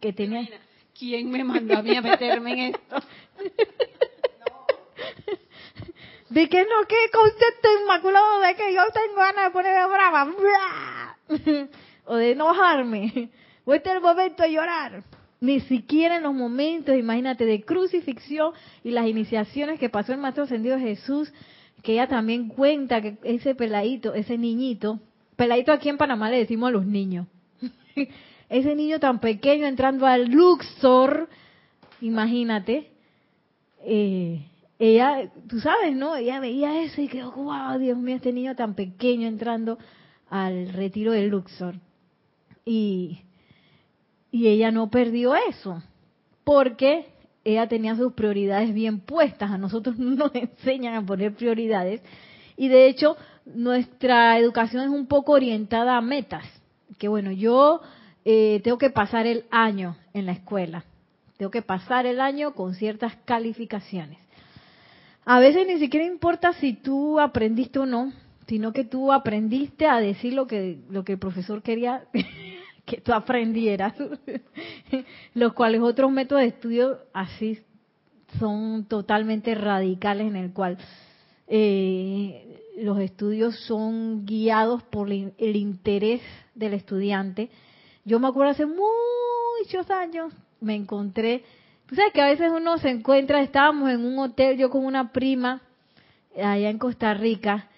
[0.00, 0.48] que tenía...
[0.98, 2.96] ¿Quién me mandó a mí a meterme en esto?
[6.30, 10.34] De que no, qué concepto inmaculado de que yo tengo ganas de ponerme brava.
[12.06, 13.30] o de enojarme.
[13.64, 15.04] O este es el momento de llorar.
[15.40, 18.52] Ni siquiera en los momentos, imagínate, de crucifixión
[18.82, 21.32] y las iniciaciones que pasó el Maestro Ascendido Jesús,
[21.82, 24.98] que ella también cuenta que ese peladito, ese niñito,
[25.36, 27.26] peladito aquí en Panamá le decimos a los niños,
[28.58, 31.28] ese niño tan pequeño entrando al Luxor,
[32.00, 32.92] imagínate,
[33.84, 34.46] eh,
[34.78, 36.14] ella, tú sabes, ¿no?
[36.14, 39.76] Ella veía eso y quedó, wow, Dios mío, este niño tan pequeño entrando
[40.30, 41.74] al retiro de Luxor.
[42.64, 43.22] Y,
[44.30, 45.82] y ella no perdió eso,
[46.44, 47.06] porque
[47.42, 49.50] ella tenía sus prioridades bien puestas.
[49.50, 52.02] A nosotros nos enseñan a poner prioridades.
[52.56, 56.44] Y de hecho, nuestra educación es un poco orientada a metas.
[56.98, 57.80] Que bueno, yo
[58.24, 60.84] eh, tengo que pasar el año en la escuela.
[61.36, 64.18] Tengo que pasar el año con ciertas calificaciones.
[65.24, 68.12] A veces ni siquiera importa si tú aprendiste o no,
[68.46, 72.04] sino que tú aprendiste a decir lo que, lo que el profesor quería
[72.84, 73.94] que tú aprendieras,
[75.34, 77.60] los cuales otros métodos de estudio así
[78.38, 80.76] son totalmente radicales en el cual
[81.46, 86.20] eh, los estudios son guiados por el interés
[86.54, 87.50] del estudiante.
[88.04, 91.44] Yo me acuerdo hace muchos años, me encontré
[91.86, 95.12] Tú sabes que a veces uno se encuentra, estábamos en un hotel, yo con una
[95.12, 95.60] prima,
[96.34, 97.68] allá en Costa Rica,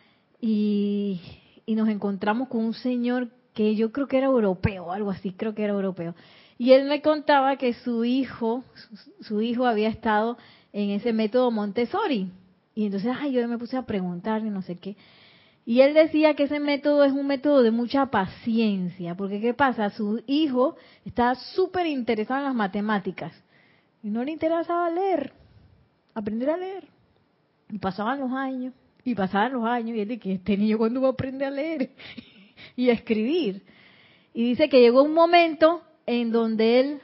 [0.40, 1.20] y,
[1.66, 5.64] nos encontramos con un señor que yo creo que era europeo, algo así, creo que
[5.64, 6.14] era europeo.
[6.56, 8.62] Y él me contaba que su hijo,
[9.20, 10.38] su, hijo había estado
[10.72, 12.30] en ese método Montessori.
[12.74, 14.96] Y entonces, ay, yo me puse a preguntarle, no sé qué.
[15.68, 19.90] Y él decía que ese método es un método de mucha paciencia, porque ¿qué pasa?
[19.90, 23.32] Su hijo está súper interesado en las matemáticas.
[24.00, 25.32] Y no le interesaba leer,
[26.14, 26.84] aprender a leer.
[27.68, 31.08] Y pasaban los años, y pasaban los años, y él dice, este niño cuándo va
[31.08, 31.90] a aprender a leer
[32.76, 33.64] y a escribir?
[34.32, 37.00] Y dice que llegó un momento en donde él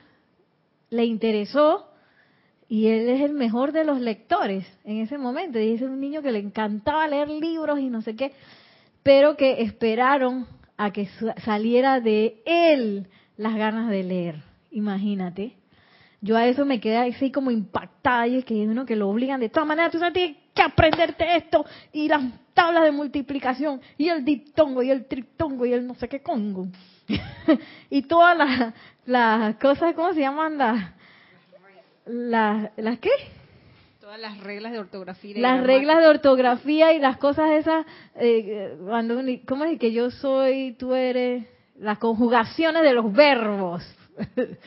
[0.90, 1.88] le interesó
[2.72, 5.58] y él es el mejor de los lectores en ese momento.
[5.58, 8.32] Y es un niño que le encantaba leer libros y no sé qué,
[9.02, 10.46] pero que esperaron
[10.78, 11.06] a que
[11.44, 14.36] saliera de él las ganas de leer.
[14.70, 15.54] Imagínate
[16.22, 19.40] yo a eso me quedé así como impactada y es que uno que lo obligan
[19.40, 22.22] de todas maneras, tú sabes, tienes que aprenderte esto y las
[22.54, 26.68] tablas de multiplicación y el diptongo y el triptongo y el no sé qué congo
[27.90, 28.72] y todas las,
[29.04, 30.56] las cosas, ¿cómo se llaman?
[30.56, 31.01] Las,
[32.06, 33.10] las, ¿las qué?
[34.00, 35.38] Todas las reglas de ortografía.
[35.38, 37.86] las reglas de ortografía y las cosas esas,
[38.16, 41.46] eh, cuando, ¿cómo es que yo soy, tú eres?
[41.78, 43.82] Las conjugaciones de los verbos.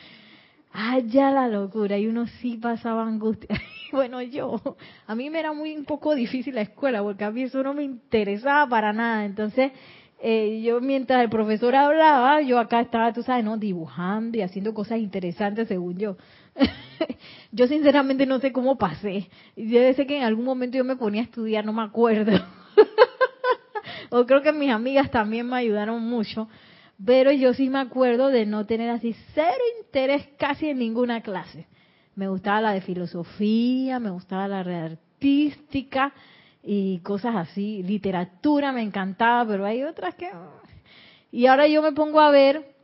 [0.78, 3.48] Ah, ya la locura, y uno sí pasaba angustia.
[3.92, 4.60] bueno, yo,
[5.06, 7.72] a mí me era muy un poco difícil la escuela, porque a mí eso no
[7.72, 9.24] me interesaba para nada.
[9.24, 9.72] Entonces,
[10.20, 13.56] eh, yo mientras el profesor hablaba, yo acá estaba, tú sabes, ¿no?
[13.56, 16.18] Dibujando y haciendo cosas interesantes según yo.
[17.52, 19.28] yo sinceramente no sé cómo pasé.
[19.56, 22.32] Debe ser que en algún momento yo me ponía a estudiar, no me acuerdo.
[24.10, 26.48] o creo que mis amigas también me ayudaron mucho.
[27.04, 31.66] Pero yo sí me acuerdo de no tener así cero interés casi en ninguna clase.
[32.14, 36.14] Me gustaba la de filosofía, me gustaba la de artística
[36.62, 37.82] y cosas así.
[37.82, 40.30] Literatura me encantaba, pero hay otras que...
[41.30, 42.74] Y ahora yo me pongo a ver,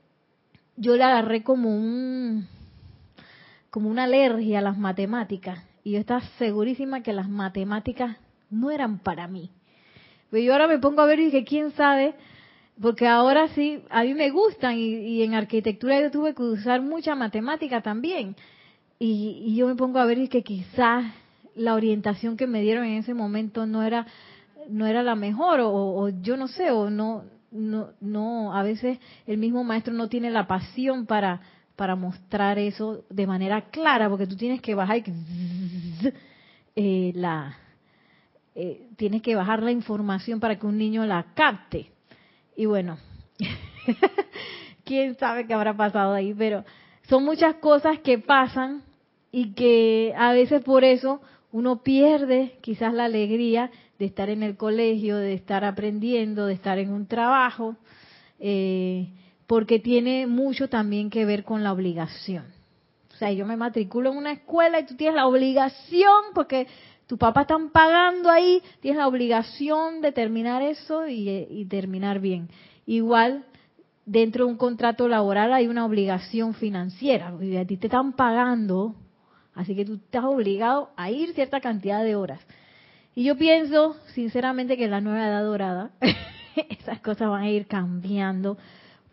[0.76, 2.46] yo le agarré como un
[3.72, 8.18] como una alergia a las matemáticas y yo estaba segurísima que las matemáticas
[8.50, 9.50] no eran para mí.
[10.30, 12.14] Pero yo ahora me pongo a ver y dije, ¿quién sabe?
[12.80, 17.14] porque ahora sí, a mí me gustan y, en arquitectura yo tuve que usar mucha
[17.14, 18.36] matemática también.
[18.98, 21.04] Y, yo me pongo a ver que quizás
[21.54, 24.06] la orientación que me dieron en ese momento no era
[24.68, 29.38] no era la mejor o, yo no sé o no no no a veces el
[29.38, 31.40] mismo maestro no tiene la pasión para
[31.82, 35.02] para mostrar eso de manera clara porque tú tienes que bajar
[36.76, 37.58] eh, la
[38.54, 41.90] eh, tienes que bajar la información para que un niño la capte.
[42.54, 42.98] Y bueno,
[44.84, 46.64] quién sabe qué habrá pasado ahí, pero
[47.08, 48.84] son muchas cosas que pasan
[49.32, 51.20] y que a veces por eso
[51.50, 56.78] uno pierde quizás la alegría de estar en el colegio, de estar aprendiendo, de estar
[56.78, 57.74] en un trabajo,
[58.38, 59.08] eh,
[59.46, 62.44] porque tiene mucho también que ver con la obligación.
[63.12, 66.66] O sea, yo me matriculo en una escuela y tú tienes la obligación, porque
[67.06, 72.48] tu papá están pagando ahí, tienes la obligación de terminar eso y, terminar bien.
[72.86, 73.44] Igual,
[74.06, 78.94] dentro de un contrato laboral hay una obligación financiera, a ti te están pagando,
[79.54, 82.40] así que tú estás obligado a ir cierta cantidad de horas.
[83.14, 85.90] Y yo pienso, sinceramente, que en la nueva edad dorada
[86.80, 88.56] esas cosas van a ir cambiando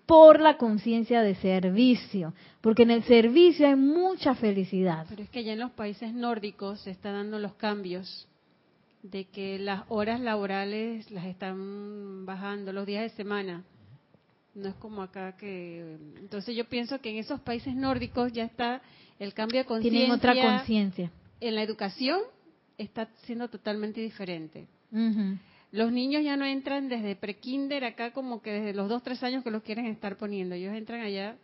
[0.09, 5.05] por la conciencia de servicio, porque en el servicio hay mucha felicidad.
[5.07, 8.27] Pero es que ya en los países nórdicos se están dando los cambios
[9.03, 13.63] de que las horas laborales las están bajando los días de semana.
[14.55, 15.97] No es como acá que...
[16.17, 18.81] Entonces yo pienso que en esos países nórdicos ya está
[19.19, 19.99] el cambio de conciencia.
[19.99, 21.11] Tienen otra conciencia.
[21.39, 22.19] En la educación
[22.79, 24.65] está siendo totalmente diferente.
[25.71, 29.43] Los niños ya no entran desde prekinder acá como que desde los dos, tres años
[29.43, 30.55] que los quieren estar poniendo.
[30.55, 31.35] Ellos entran allá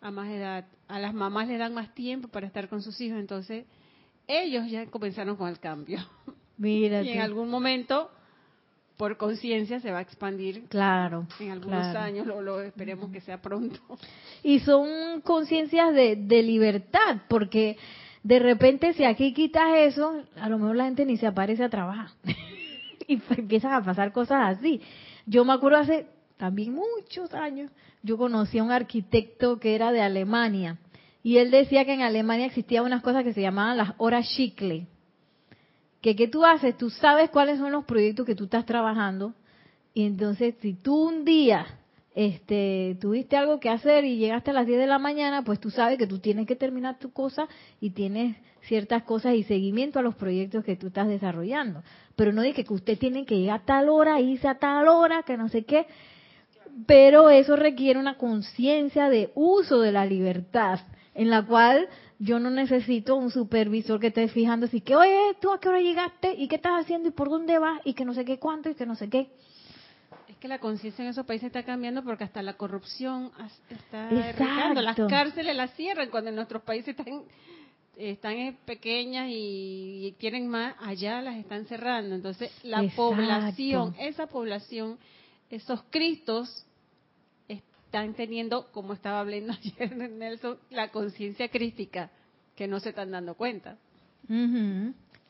[0.00, 0.64] a más edad.
[0.88, 3.18] A las mamás les dan más tiempo para estar con sus hijos.
[3.20, 3.64] Entonces,
[4.26, 5.98] ellos ya comenzaron con el cambio.
[6.56, 7.02] Mira.
[7.04, 8.10] Y en algún momento,
[8.96, 10.66] por conciencia, se va a expandir.
[10.68, 11.28] Claro.
[11.38, 13.80] En algunos años, lo, esperemos que sea pronto.
[14.42, 17.76] Y son conciencias de, de libertad, porque
[18.22, 21.68] de repente si aquí quitas eso, a lo mejor la gente ni se aparece a
[21.68, 22.08] trabajar.
[23.10, 24.80] y empiezan a pasar cosas así.
[25.26, 26.06] Yo me acuerdo hace
[26.36, 27.70] también muchos años,
[28.02, 30.78] yo conocí a un arquitecto que era de Alemania
[31.22, 34.86] y él decía que en Alemania existían unas cosas que se llamaban las horas chicle.
[36.00, 39.34] Que qué tú haces, tú sabes cuáles son los proyectos que tú estás trabajando
[39.92, 41.66] y entonces si tú un día
[42.14, 45.70] este, tuviste algo que hacer y llegaste a las 10 de la mañana, pues tú
[45.70, 47.48] sabes que tú tienes que terminar tu cosa
[47.80, 51.82] y tienes ciertas cosas y seguimiento a los proyectos que tú estás desarrollando.
[52.16, 55.22] Pero no dije que usted tiene que llegar a tal hora, irse a tal hora,
[55.22, 55.86] que no sé qué.
[56.86, 60.80] Pero eso requiere una conciencia de uso de la libertad,
[61.14, 61.88] en la cual
[62.18, 65.80] yo no necesito un supervisor que esté fijando así que, oye, tú a qué hora
[65.80, 68.68] llegaste y qué estás haciendo y por dónde vas y que no sé qué cuánto
[68.68, 69.30] y que no sé qué
[70.40, 73.30] que la conciencia en esos países está cambiando porque hasta la corrupción
[73.68, 74.80] está erradicando.
[74.80, 77.22] Las cárceles las cierran cuando en nuestros países están,
[77.96, 82.14] están pequeñas y, tienen más, allá las están cerrando.
[82.14, 84.98] Entonces, la población, esa población,
[85.50, 86.64] esos cristos
[87.46, 92.10] están teniendo, como estaba hablando ayer Nelson, la conciencia crítica,
[92.56, 93.76] que no se están dando cuenta.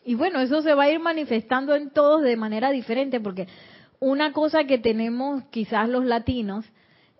[0.04, 3.46] Y bueno, eso se va a ir manifestando en todos de manera diferente, porque
[4.00, 6.64] una cosa que tenemos quizás los latinos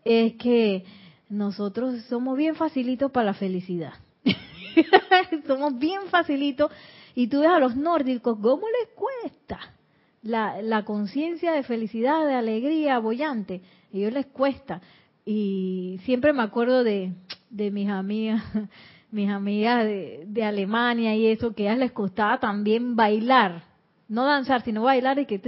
[0.05, 0.85] es que
[1.29, 3.93] nosotros somos bien facilitos para la felicidad.
[5.47, 6.73] somos bien facilitos.
[7.15, 9.61] Y tú ves a los nórdicos, ¿cómo les cuesta?
[10.23, 13.61] La, la conciencia de felicidad, de alegría, bollante.
[13.93, 14.81] A ellos les cuesta.
[15.27, 17.13] Y siempre me acuerdo de,
[17.51, 18.43] de mis amigas,
[19.11, 23.70] mis amigas de, de Alemania y eso, que a ellas les costaba también bailar
[24.11, 25.41] no danzar, sino bailar y que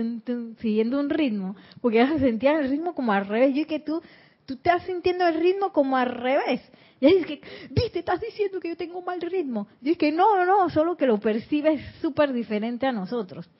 [0.61, 3.55] siguiendo un ritmo, porque ellas sentían el ritmo como al revés.
[3.55, 4.01] Yo y que tú,
[4.47, 6.63] tú estás sintiendo el ritmo como al revés.
[7.01, 7.41] Y es que,
[7.71, 9.67] viste, estás diciendo que yo tengo mal ritmo.
[9.81, 13.51] Yo es que no, no, no, solo que lo percibes súper diferente a nosotros.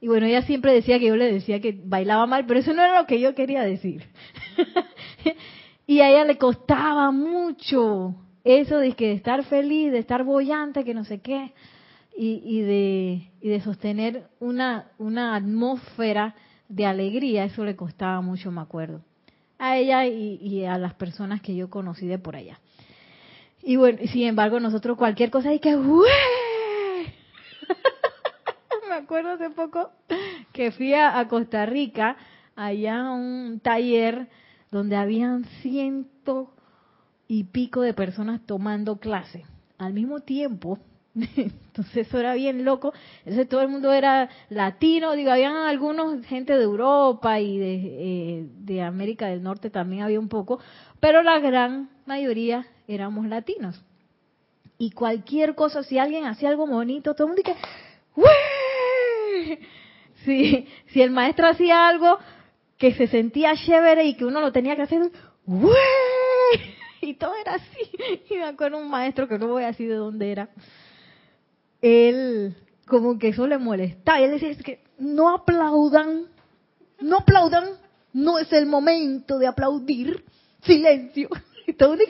[0.00, 2.84] Y bueno, ella siempre decía que yo le decía que bailaba mal, pero eso no
[2.84, 4.04] era lo que yo quería decir.
[5.88, 10.84] y a ella le costaba mucho eso de que de estar feliz, de estar bollante,
[10.84, 11.52] que no sé qué
[12.14, 16.34] y, de, y de sostener una, una atmósfera
[16.68, 19.00] de alegría, eso le costaba mucho, me acuerdo,
[19.58, 22.58] a ella y, a las personas que yo conocí de por allá.
[23.62, 25.76] Y bueno, sin embargo, nosotros cualquier cosa y que
[28.88, 29.90] me acuerdo hace poco
[30.52, 32.16] que fui a, Costa Rica,
[32.56, 34.28] allá a un taller
[34.70, 36.52] donde habían ciento
[37.28, 39.44] y pico de personas tomando clase.
[39.78, 40.78] Al mismo tiempo,
[41.14, 42.92] Entonces eso era bien loco.
[43.20, 48.46] Entonces todo el mundo era latino, digo, habían algunos gente de Europa y de, eh,
[48.58, 50.58] de América del Norte también había un poco,
[51.00, 53.82] pero la gran mayoría éramos latinos.
[54.78, 57.58] Y cualquier cosa, si alguien hacía algo bonito, todo el mundo dice,
[60.24, 62.18] Si, si el maestro hacía algo
[62.78, 65.10] que se sentía chévere y que uno lo tenía que hacer,
[67.00, 67.90] y todo era así.
[68.30, 70.48] Y me acuerdo un maestro que no voy a decir de dónde era
[71.82, 72.56] él
[72.86, 74.20] como que eso le molesta.
[74.20, 76.26] Él decía, es que no aplaudan,
[77.00, 77.70] no aplaudan,
[78.12, 80.24] no es el momento de aplaudir,
[80.62, 81.28] silencio.
[81.64, 82.06] Y todo sí.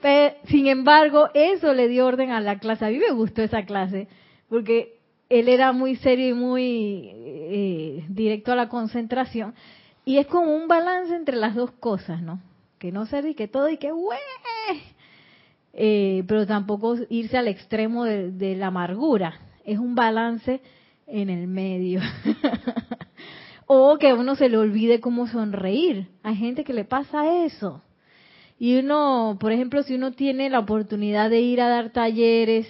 [0.00, 2.86] Pero, sin embargo, eso le dio orden a la clase.
[2.86, 4.08] A mí me gustó esa clase,
[4.48, 4.98] porque
[5.28, 9.54] él era muy serio y muy eh, directo a la concentración.
[10.06, 12.40] Y es como un balance entre las dos cosas, ¿no?
[12.78, 14.18] Que no se que todo y que, ¡güey!
[15.76, 19.40] Eh, pero tampoco irse al extremo de, la amargura.
[19.64, 20.60] Es un balance
[21.06, 22.00] en el medio.
[23.66, 26.08] o que a uno se le olvide cómo sonreír.
[26.22, 27.82] Hay gente que le pasa eso.
[28.56, 32.68] Y uno, por ejemplo, si uno tiene la oportunidad de ir a dar talleres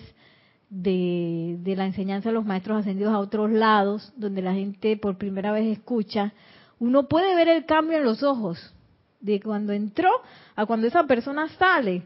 [0.70, 5.18] de, de la enseñanza de los maestros ascendidos a otros lados, donde la gente por
[5.18, 6.32] primera vez escucha,
[6.78, 8.74] uno puede ver el cambio en los ojos
[9.20, 10.10] de cuando entró
[10.56, 12.02] a cuando esa persona sale.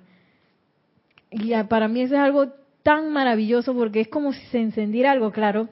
[1.31, 2.49] Y para mí eso es algo
[2.83, 5.68] tan maravilloso porque es como si se encendiera algo, claro.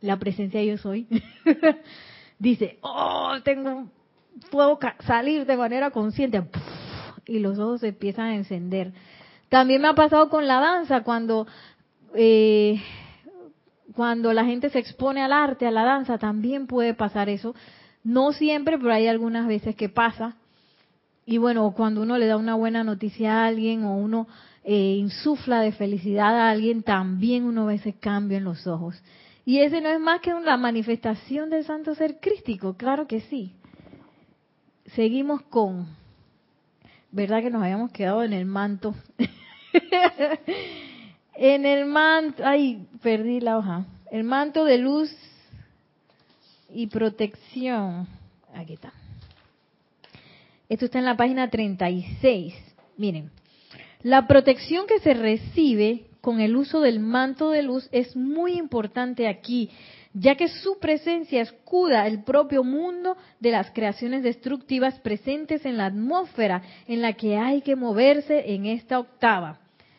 [0.00, 1.06] La presencia de yo soy.
[2.38, 3.90] Dice, oh, tengo,
[4.50, 6.42] puedo salir de manera consciente.
[7.26, 8.92] Y los ojos se empiezan a encender.
[9.50, 11.46] También me ha pasado con la danza, cuando,
[12.14, 12.80] eh,
[13.94, 17.54] cuando la gente se expone al arte, a la danza, también puede pasar eso.
[18.02, 20.36] No siempre, pero hay algunas veces que pasa.
[21.26, 24.26] Y bueno, cuando uno le da una buena noticia a alguien o uno
[24.64, 29.00] eh, insufla de felicidad a alguien, también uno ve ese cambio en los ojos.
[29.44, 33.52] Y ese no es más que la manifestación del santo ser crístico, claro que sí.
[34.94, 35.86] Seguimos con,
[37.10, 38.94] ¿verdad que nos habíamos quedado en el manto?
[41.34, 43.84] en el manto, ay, perdí la hoja.
[44.10, 45.10] El manto de luz
[46.68, 48.08] y protección.
[48.54, 48.92] Aquí está.
[50.70, 52.54] Esto está en la página 36.
[52.96, 53.32] Miren,
[54.02, 59.26] la protección que se recibe con el uso del manto de luz es muy importante
[59.26, 59.68] aquí,
[60.14, 65.86] ya que su presencia escuda el propio mundo de las creaciones destructivas presentes en la
[65.86, 69.58] atmósfera en la que hay que moverse en esta octava.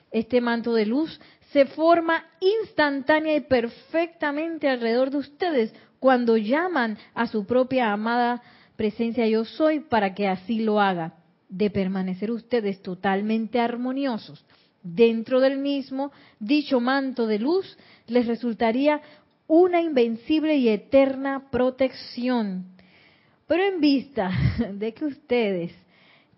[0.09, 1.19] Este manto de luz
[1.51, 8.41] se forma instantánea y perfectamente alrededor de ustedes cuando llaman a su propia amada
[8.81, 11.13] presencia yo soy para que así lo haga,
[11.49, 14.43] de permanecer ustedes totalmente armoniosos
[14.81, 17.77] dentro del mismo, dicho manto de luz
[18.07, 18.99] les resultaría
[19.45, 22.65] una invencible y eterna protección.
[23.45, 24.31] Pero en vista
[24.73, 25.73] de que ustedes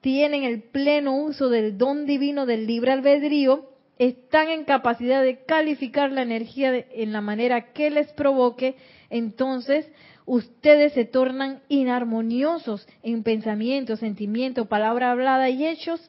[0.02, 6.12] tienen el pleno uso del don divino del libre albedrío, están en capacidad de calificar
[6.12, 8.76] la energía en la manera que les provoque,
[9.10, 9.88] entonces
[10.26, 16.02] ustedes se tornan inarmoniosos en pensamiento, sentimiento, palabra hablada y hechos,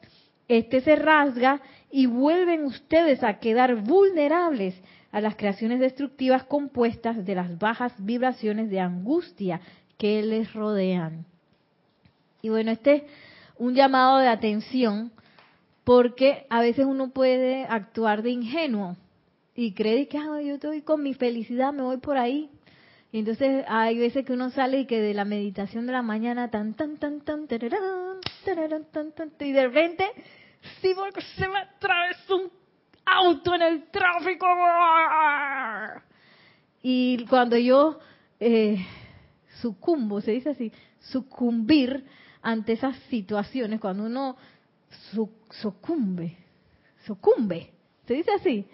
[0.47, 1.61] este se rasga
[1.91, 4.75] y vuelven ustedes a quedar vulnerables
[5.11, 9.61] a las creaciones destructivas compuestas de las bajas vibraciones de angustia
[9.97, 11.25] que les rodean.
[12.41, 13.03] Y bueno, este es
[13.57, 15.11] un llamado de atención
[15.83, 18.97] porque a veces uno puede actuar de ingenuo
[19.55, 22.49] y cree que ah, yo estoy con mi felicidad, me voy por ahí.
[23.11, 26.73] Entonces hay veces que uno sale y que de la meditación de la mañana tan
[26.73, 30.05] tan tan tan tararán, tan, tan, y de repente
[30.81, 32.51] sí porque se me atravesó un
[33.05, 34.45] auto en el tráfico.
[36.81, 37.99] Y cuando yo
[38.39, 38.85] eh,
[39.61, 42.05] sucumbo, se dice así, sucumbir
[42.41, 44.35] ante esas situaciones, cuando uno
[45.61, 46.37] sucumbe,
[47.05, 47.71] sucumbe,
[48.05, 48.67] se dice así.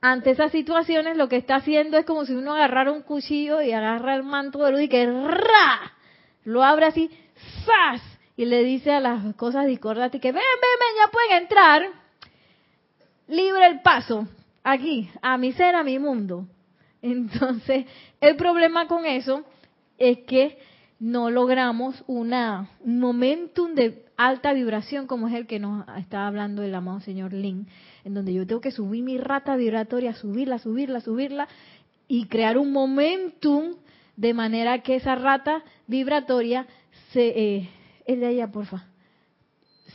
[0.00, 3.72] Ante esas situaciones lo que está haciendo es como si uno agarrara un cuchillo y
[3.72, 5.92] agarra el manto de luz y que ¡ra!
[6.44, 7.10] lo abre así,
[7.64, 8.02] ¡zas!
[8.36, 11.82] y le dice a las cosas discordantes que ven, ven, ven, ya pueden entrar,
[13.28, 14.28] libre el paso,
[14.62, 16.46] aquí, a mi ser, a mi mundo.
[17.02, 17.86] Entonces,
[18.20, 19.44] el problema con eso
[19.96, 20.58] es que
[20.98, 26.62] no logramos una, un momentum de alta vibración como es el que nos está hablando
[26.62, 27.68] el amado señor Lin,
[28.06, 31.48] en donde yo tengo que subir mi rata vibratoria, subirla, subirla, subirla
[32.06, 33.74] y crear un momentum
[34.14, 36.68] de manera que esa rata vibratoria
[37.12, 37.68] se, eh,
[38.04, 38.86] es de allá, porfa.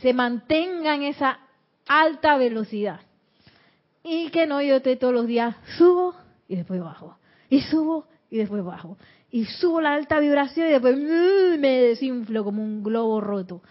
[0.02, 1.38] Se mantenga en esa
[1.86, 3.00] alta velocidad.
[4.04, 6.14] Y que no yo te todos los días subo
[6.48, 7.16] y después bajo.
[7.48, 8.98] Y subo y después bajo.
[9.30, 13.62] Y subo la alta vibración y después uh, me desinflo como un globo roto.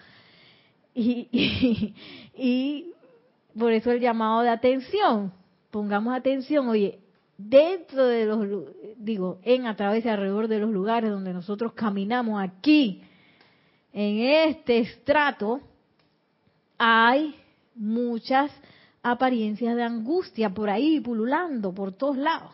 [0.96, 1.94] Y, y,
[2.36, 2.92] y
[3.58, 5.32] por eso el llamado de atención.
[5.72, 7.00] Pongamos atención, oye,
[7.38, 8.46] dentro de los,
[8.98, 13.02] digo, en, a través y alrededor de los lugares donde nosotros caminamos aquí,
[13.94, 15.62] en este estrato
[16.78, 17.36] hay
[17.76, 18.52] muchas
[19.04, 22.52] apariencias de angustia por ahí pululando por todos lados.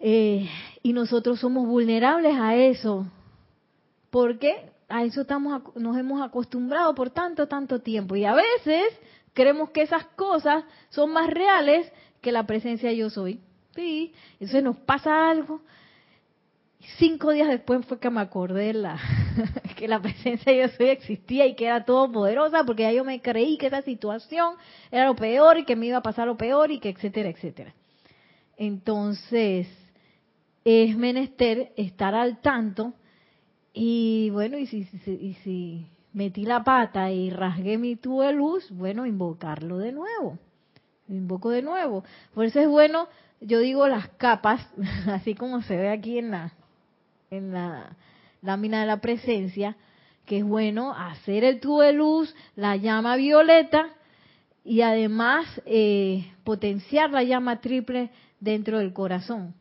[0.00, 0.48] Eh,
[0.82, 3.06] y nosotros somos vulnerables a eso,
[4.10, 8.16] porque a eso estamos, nos hemos acostumbrado por tanto, tanto tiempo.
[8.16, 8.84] Y a veces
[9.32, 13.40] creemos que esas cosas son más reales que la presencia de yo soy.
[13.74, 15.60] Sí, eso nos pasa algo,
[16.98, 18.98] cinco días después fue que me acordé la,
[19.76, 23.20] que la presencia de yo soy existía y que era todopoderosa, porque ya yo me
[23.20, 24.54] creí que esa situación
[24.90, 27.74] era lo peor y que me iba a pasar lo peor y que etcétera, etcétera.
[28.56, 29.66] Entonces,
[30.64, 32.94] es menester estar al tanto
[33.74, 38.70] y bueno, y si, y si metí la pata y rasgué mi tubo de luz,
[38.70, 40.38] bueno, invocarlo de nuevo.
[41.08, 42.04] invoco de nuevo.
[42.32, 43.08] Por eso es bueno,
[43.40, 44.64] yo digo las capas,
[45.08, 46.52] así como se ve aquí en la,
[47.30, 47.96] en la
[48.42, 49.76] lámina de la presencia,
[50.24, 53.88] que es bueno hacer el tubo de luz, la llama violeta
[54.64, 59.54] y además eh, potenciar la llama triple dentro del corazón.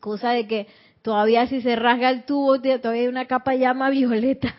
[0.00, 0.66] Cosa de que
[1.02, 4.54] todavía si se rasga el tubo, todavía hay una capa llama violeta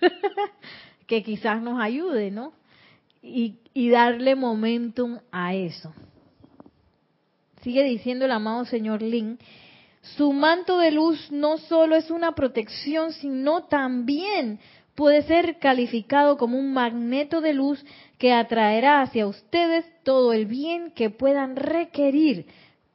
[1.06, 2.52] que quizás nos ayude, ¿no?
[3.22, 5.94] y, darle momentum a eso.
[7.62, 9.38] Sigue diciendo el amado señor Lin,
[10.16, 14.58] su manto de luz no solo es una protección, sino también
[14.96, 17.82] puede ser calificado como un magneto de luz
[18.18, 22.46] que atraerá hacia ustedes todo el bien que puedan requerir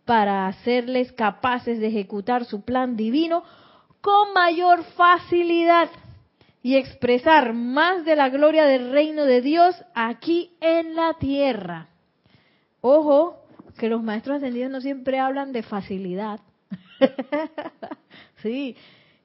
[0.08, 3.44] para hacerles capaces de ejecutar su plan divino
[4.02, 5.90] con mayor facilidad
[6.64, 11.90] y expresar más de la gloria del reino de Dios aquí en la tierra.
[12.82, 13.44] Ojo,
[13.78, 16.40] que los maestros ascendidos no siempre hablan de facilidad.
[18.42, 18.78] sí,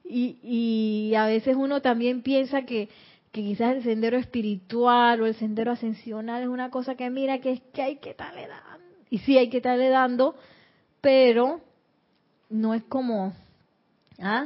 [0.03, 2.89] y, a veces uno también piensa que,
[3.31, 7.61] quizás el sendero espiritual o el sendero ascensional es una cosa que mira que es
[7.73, 8.85] que hay que estarle dando.
[9.09, 10.35] Y sí hay que estarle dando,
[11.03, 11.59] pero
[12.49, 13.33] no es como...
[14.21, 14.45] ¿ah?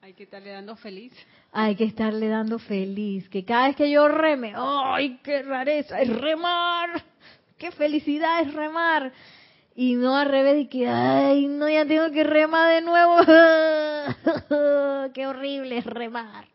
[0.00, 1.12] Hay que estarle dando feliz.
[1.52, 3.28] Hay que estarle dando feliz.
[3.28, 6.00] Que cada vez que yo reme, ¡ay, qué rareza!
[6.00, 7.04] Es remar.
[7.58, 9.12] ¡Qué felicidad es remar!
[9.74, 13.16] y no al revés y que, ay, no, ya tengo que remar de nuevo.
[15.14, 16.46] Qué horrible es remar.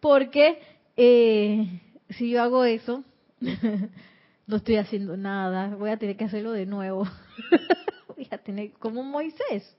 [0.00, 0.58] Porque
[0.96, 1.80] eh,
[2.10, 3.04] si yo hago eso,
[4.46, 7.06] no estoy haciendo nada, voy a tener que hacerlo de nuevo.
[8.30, 8.40] a
[8.78, 9.76] como Moisés,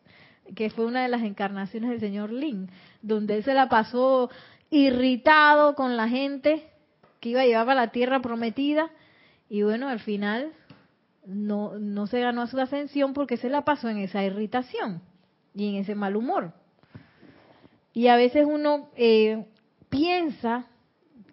[0.56, 2.70] que fue una de las encarnaciones del señor Lin,
[3.02, 4.30] donde él se la pasó
[4.70, 6.70] irritado con la gente
[7.20, 8.90] que iba a llevar a la tierra prometida.
[9.50, 10.52] Y bueno, al final
[11.26, 15.02] no, no se ganó su ascensión porque se la pasó en esa irritación
[15.54, 16.54] y en ese mal humor.
[17.94, 19.46] Y a veces uno eh,
[19.90, 20.68] piensa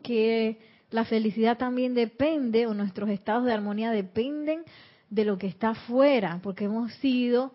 [0.02, 0.58] que
[0.90, 4.62] la felicidad también depende, o nuestros estados de armonía dependen
[5.14, 7.52] de lo que está afuera, porque hemos sido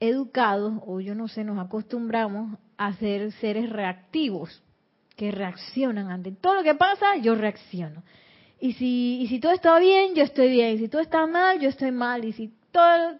[0.00, 4.62] educados, o yo no sé, nos acostumbramos a ser seres reactivos,
[5.16, 8.02] que reaccionan ante todo lo que pasa, yo reacciono.
[8.60, 10.74] Y si, y si todo está bien, yo estoy bien.
[10.74, 12.24] Y si todo está mal, yo estoy mal.
[12.24, 13.18] Y si todo,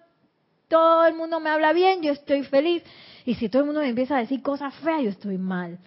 [0.69, 2.83] todo el mundo me habla bien, yo estoy feliz.
[3.25, 5.79] Y si todo el mundo me empieza a decir cosas feas, yo estoy mal.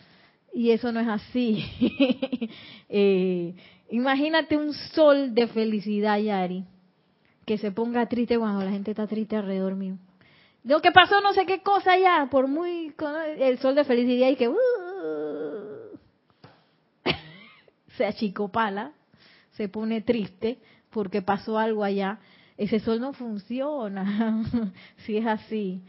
[0.53, 1.65] Y eso no es así.
[2.89, 3.55] eh,
[3.89, 6.63] imagínate un sol de felicidad, Yari,
[7.47, 9.97] que se ponga triste cuando la gente está triste alrededor mío.
[10.63, 12.93] Lo que pasó, no sé qué cosa ya, por muy.
[13.39, 14.49] El sol de felicidad y que.
[14.49, 14.55] Uh,
[17.97, 18.91] se achicopala
[19.57, 20.59] se pone triste
[20.91, 22.19] porque pasó algo allá,
[22.57, 24.43] ese sol no funciona
[25.05, 25.81] si es así.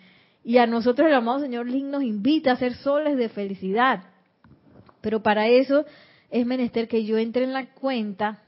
[0.42, 4.04] Y a nosotros el amado Señor Lin nos invita a ser soles de felicidad.
[5.02, 5.84] Pero para eso
[6.30, 8.42] es menester que yo entre en la cuenta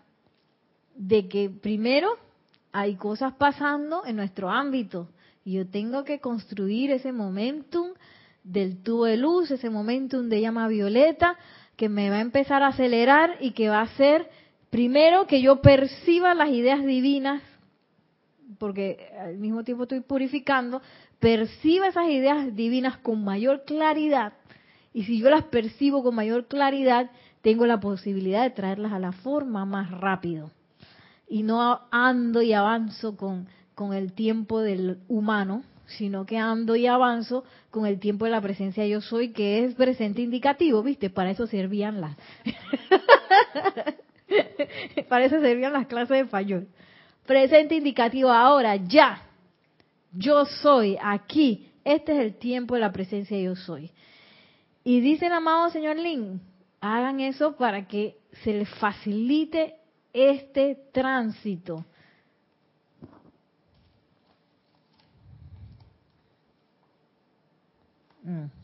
[0.94, 2.16] de que primero
[2.72, 5.08] hay cosas pasando en nuestro ámbito
[5.44, 7.88] y yo tengo que construir ese momentum
[8.44, 11.36] del tubo de luz, ese momentum de llama violeta
[11.76, 14.28] que me va a empezar a acelerar y que va a ser
[14.70, 17.42] Primero, que yo perciba las ideas divinas,
[18.58, 20.80] porque al mismo tiempo estoy purificando,
[21.18, 24.32] perciba esas ideas divinas con mayor claridad.
[24.94, 27.10] Y si yo las percibo con mayor claridad,
[27.42, 30.52] tengo la posibilidad de traerlas a la forma más rápido.
[31.30, 36.86] Y no ando y avanzo con, con el tiempo del humano, sino que ando y
[36.86, 41.08] avanzo con el tiempo de la presencia yo soy, que es presente indicativo, ¿viste?
[41.08, 42.16] Para eso servían las...
[45.08, 46.68] Para eso servían las clases de fayol.
[47.26, 49.22] Presente indicativo ahora, ya.
[50.12, 51.68] Yo soy aquí.
[51.84, 53.90] Este es el tiempo de la presencia yo soy.
[54.84, 56.40] Y dice el amado señor Lin,
[56.80, 59.74] hagan eso para que se les facilite
[60.12, 61.84] este tránsito.
[68.22, 68.60] Mm.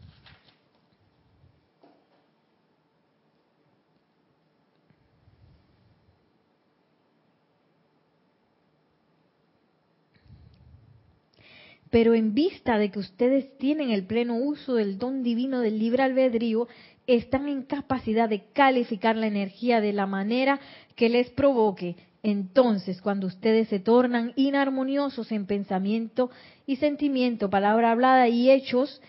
[11.97, 16.03] pero en vista de que ustedes tienen el pleno uso del don divino del libre
[16.03, 16.68] albedrío,
[17.07, 20.61] están en capacidad de calificar la energía de la manera
[20.94, 21.96] que les provoque.
[22.22, 26.30] Entonces, cuando ustedes se tornan inarmoniosos en pensamiento
[26.66, 29.00] y sentimiento, palabra hablada y hechos,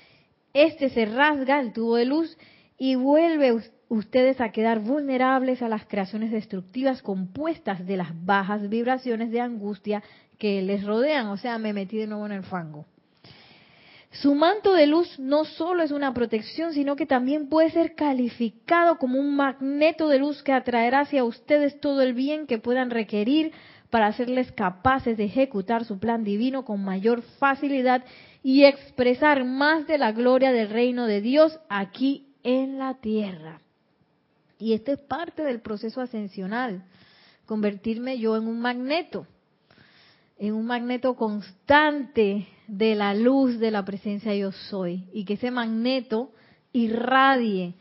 [0.53, 2.37] este se rasga el tubo de luz
[2.77, 3.55] y vuelve
[3.89, 10.03] ustedes a quedar vulnerables a las creaciones destructivas compuestas de las bajas vibraciones de angustia
[10.37, 12.85] que les rodean, o sea, me metí de nuevo en el fango.
[14.11, 18.97] Su manto de luz no solo es una protección, sino que también puede ser calificado
[18.97, 23.51] como un magneto de luz que atraerá hacia ustedes todo el bien que puedan requerir
[23.89, 28.03] para hacerles capaces de ejecutar su plan divino con mayor facilidad
[28.43, 33.61] y expresar más de la gloria del reino de Dios aquí en la tierra.
[34.57, 36.83] Y esto es parte del proceso ascensional
[37.45, 39.25] convertirme yo en un magneto,
[40.39, 45.51] en un magneto constante de la luz de la presencia yo soy y que ese
[45.51, 46.31] magneto
[46.73, 47.75] irradie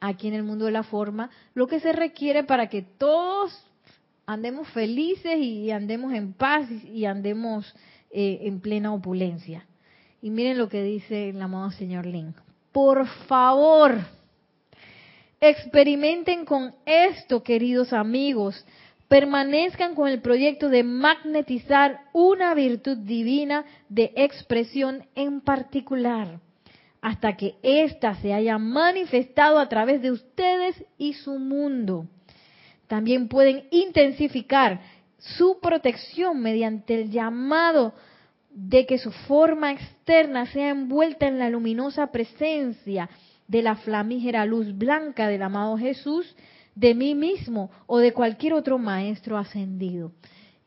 [0.00, 3.66] aquí en el mundo de la forma lo que se requiere para que todos
[4.26, 7.74] andemos felices y andemos en paz y andemos
[8.10, 9.66] eh, en plena opulencia.
[10.20, 12.36] Y miren lo que dice el amado señor Link.
[12.72, 13.98] Por favor,
[15.40, 18.64] experimenten con esto, queridos amigos.
[19.08, 26.40] Permanezcan con el proyecto de magnetizar una virtud divina de expresión en particular,
[27.00, 32.06] hasta que ésta se haya manifestado a través de ustedes y su mundo.
[32.88, 34.80] También pueden intensificar
[35.18, 37.94] su protección mediante el llamado
[38.50, 43.08] de que su forma externa sea envuelta en la luminosa presencia
[43.48, 46.34] de la flamígera luz blanca del amado Jesús,
[46.76, 50.12] de mí mismo o de cualquier otro maestro ascendido.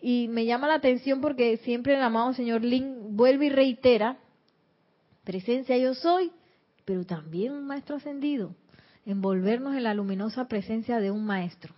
[0.02, 4.18] Y me llama la atención porque siempre el amado señor Lin vuelve y reitera,
[5.24, 6.32] presencia yo soy,
[6.84, 8.56] pero también un maestro ascendido,
[9.06, 11.74] envolvernos en la luminosa presencia de un maestro.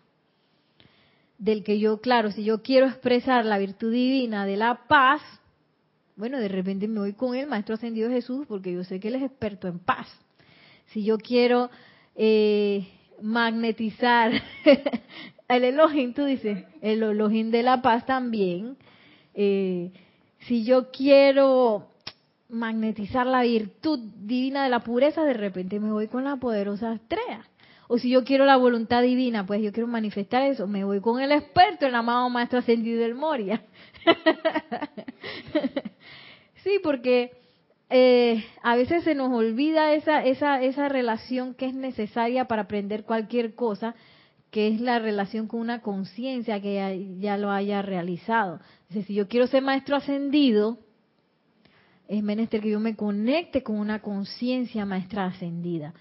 [1.37, 5.21] Del que yo, claro, si yo quiero expresar la virtud divina de la paz,
[6.15, 9.15] bueno, de repente me voy con el Maestro Ascendido Jesús porque yo sé que él
[9.15, 10.07] es experto en paz.
[10.93, 11.71] Si yo quiero
[12.15, 12.87] eh,
[13.21, 14.31] magnetizar
[15.47, 18.77] el Elohim, tú dices, el Elohim de la paz también.
[19.33, 19.91] Eh,
[20.39, 21.87] si yo quiero
[22.49, 27.47] magnetizar la virtud divina de la pureza, de repente me voy con la poderosa estrella.
[27.87, 31.21] O si yo quiero la voluntad divina, pues yo quiero manifestar eso, me voy con
[31.21, 33.63] el experto, el amado Maestro Ascendido del Moria.
[36.63, 37.31] Sí, porque
[37.91, 43.03] eh, a veces se nos olvida esa, esa, esa relación que es necesaria para aprender
[43.03, 43.95] cualquier cosa,
[44.49, 48.59] que es la relación con una conciencia que ya, lo haya realizado.
[48.89, 50.79] si yo quiero ser maestro ascendido,
[52.07, 55.93] es menester que yo me conecte con una conciencia maestra ascendida.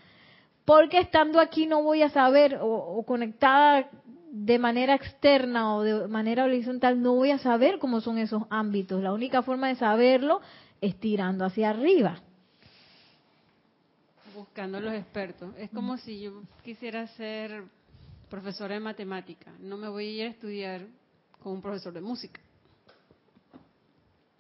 [0.65, 3.89] Porque estando aquí no voy a saber, o, o, conectada
[4.31, 9.03] de manera externa o de manera horizontal, no voy a saber cómo son esos ámbitos.
[9.03, 10.41] La única forma de saberlo
[10.81, 12.21] es tirando hacia arriba.
[14.35, 15.55] Buscando los expertos.
[15.59, 17.65] Es como si yo quisiera ser
[18.29, 19.53] profesora de matemática.
[19.59, 20.87] No me voy a ir a estudiar
[21.43, 22.41] con un profesor de música.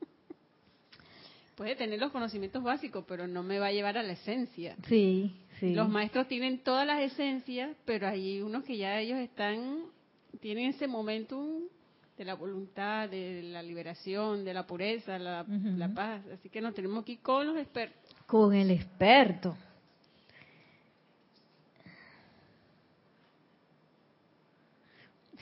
[1.56, 4.76] Puede tener los conocimientos básicos, pero no me va a llevar a la esencia.
[4.88, 9.82] Sí, los maestros tienen todas las esencias, pero hay unos que ya ellos están,
[10.40, 11.64] tienen ese momentum
[12.20, 15.42] de la voluntad, de la liberación, de la pureza, la,
[15.94, 16.20] paz.
[16.34, 18.14] Así que nos tenemos ir con los expertos.
[18.26, 19.56] Con el experto.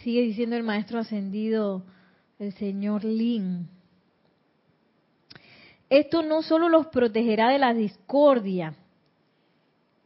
[0.05, 1.83] Sigue diciendo el maestro ascendido,
[2.39, 3.69] el señor Lin.
[5.91, 8.77] Esto no solo los protegerá de la discordia,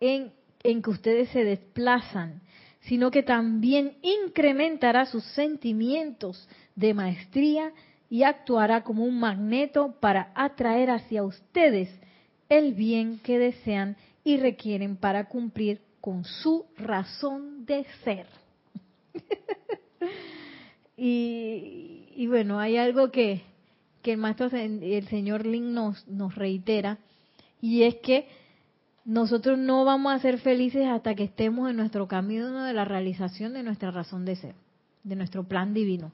[0.00, 2.40] en, que ustedes se desplazan,
[2.80, 7.72] sino que también incrementará sus sentimientos de maestría
[8.08, 11.88] y actuará como un magneto para atraer hacia ustedes
[12.48, 18.26] el bien que desean y requieren para cumplir con su razón de ser.
[20.96, 23.42] y, bueno, hay algo que,
[24.02, 26.98] que el maestro, el señor Lin nos, nos reitera,
[27.60, 28.26] y es que
[29.04, 33.52] nosotros no vamos a ser felices hasta que estemos en nuestro camino de la realización
[33.52, 34.54] de nuestra razón de ser,
[35.02, 36.12] de nuestro plan divino.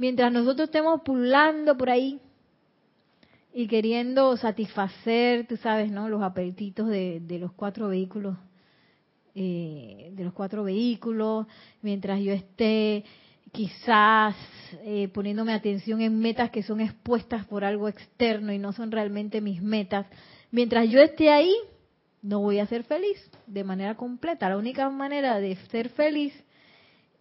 [0.00, 2.18] Mientras nosotros estemos pulando por ahí
[3.52, 6.08] y queriendo satisfacer, tú sabes, ¿no?
[6.08, 8.38] Los apetitos de, los cuatro vehículos,
[9.34, 11.46] eh, de los cuatro vehículos,
[11.82, 13.04] mientras yo esté
[13.52, 14.34] quizás
[14.84, 19.42] eh, poniéndome atención en metas que son expuestas por algo externo y no son realmente
[19.42, 20.06] mis metas,
[20.50, 21.54] mientras yo esté ahí,
[22.22, 24.48] no voy a ser feliz de manera completa.
[24.48, 26.32] La única manera de ser feliz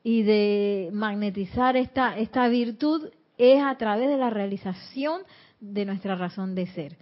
[0.04, 5.22] y de magnetizar esta, esta virtud es a través de la realización
[5.60, 6.98] de nuestra razón de ser.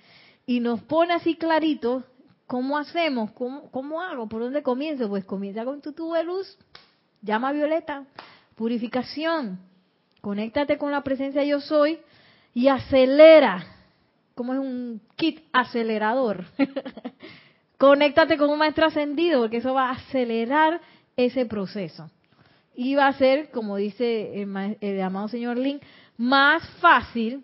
[0.45, 2.04] Y nos pone así clarito
[2.45, 5.10] cómo hacemos, cómo, cómo hago, por dónde comienzo.
[5.10, 6.58] Pues comienza con tu tubo de luz,
[7.22, 8.06] llama violeta,
[8.56, 9.60] purificación,
[10.22, 12.00] conéctate con la presencia yo soy
[12.54, 13.66] y acelera,
[14.34, 16.45] como es un kit acelerador.
[17.78, 20.82] Conéctate con un maestro ascendido, porque eso va a acelerar
[21.16, 22.10] ese proceso.
[22.78, 25.80] Va a ser, como dice el, amado señor Lin,
[26.18, 27.44] más fácil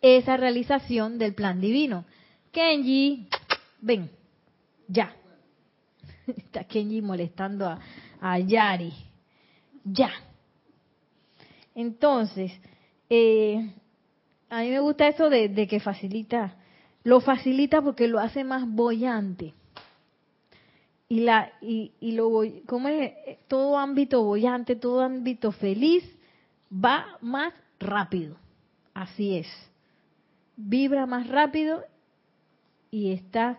[0.00, 2.04] esa realización del plan divino.
[2.50, 3.28] Kenji,
[3.80, 4.10] ven,
[4.88, 5.14] ya.
[6.26, 7.78] Está Kenji molestando a,
[8.20, 8.92] a Yari.
[9.84, 10.10] Ya.
[11.74, 12.52] Entonces,
[13.08, 13.72] eh,
[14.50, 16.56] a mí me gusta eso de, que facilita,
[17.04, 19.54] lo facilita porque lo hace más bollante.
[21.12, 22.30] Y, la, y, y lo,
[22.64, 23.12] ¿cómo es?
[23.46, 26.02] Todo ámbito bollante, todo ámbito feliz
[26.72, 28.38] va más rápido.
[28.94, 29.46] Así es.
[30.56, 31.84] Vibra más rápido
[32.90, 33.58] y está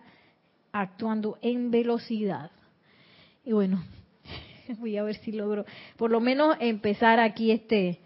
[0.72, 2.50] actuando en velocidad.
[3.44, 3.84] Y bueno,
[4.80, 5.64] voy a ver si logro
[5.96, 8.00] por lo menos empezar aquí este,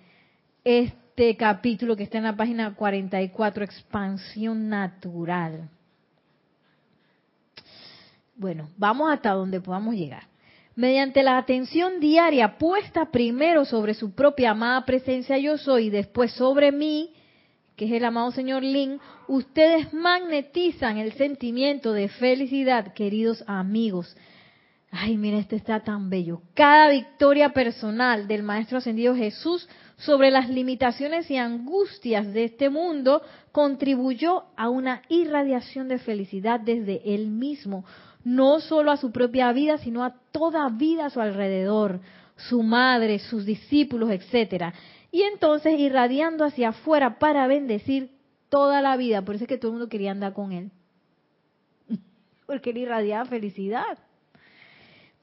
[0.63, 5.71] este capítulo que está en la página 44, expansión natural.
[8.39, 10.23] Bueno, vamos hasta donde podamos llegar.
[10.77, 16.31] Mediante la atención diaria puesta primero sobre su propia amada presencia yo soy y después
[16.35, 17.11] sobre mí,
[17.75, 24.17] que es el amado señor Lin, ustedes magnetizan el sentimiento de felicidad, queridos amigos.
[24.93, 26.41] Ay, mira, este está tan bello.
[26.55, 33.21] Cada victoria personal del Maestro Ascendido Jesús sobre las limitaciones y angustias de este mundo
[33.51, 37.85] contribuyó a una irradiación de felicidad desde él mismo,
[38.29, 42.01] no solo a su propia vida, sino a toda vida a su alrededor,
[42.37, 44.75] su madre, sus discípulos, etcétera
[45.11, 48.11] y entonces irradiando hacia afuera para bendecir
[48.49, 49.23] toda la vida.
[49.23, 50.71] Por eso es que todo el mundo quería andar con él.
[52.47, 53.99] Porque él irradiaba felicidad.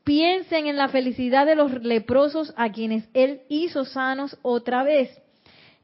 [0.04, 5.10] Piensen en la felicidad de los leprosos a quienes él hizo sanos otra vez.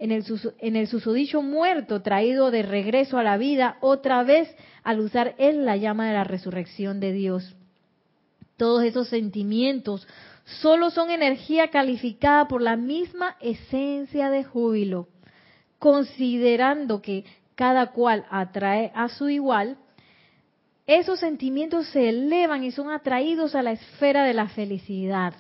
[0.02, 4.50] En el, susodicho muerto traído de regreso a la vida otra vez
[4.82, 7.56] al usar él la llama de la resurrección de Dios.
[8.58, 10.08] Todos esos sentimientos
[10.44, 15.08] solo son energía calificada por la misma esencia de júbilo.
[15.78, 17.24] Considerando que
[17.54, 19.78] cada cual atrae a su igual,
[20.88, 25.36] esos sentimientos se elevan y son atraídos a la esfera de la felicidad,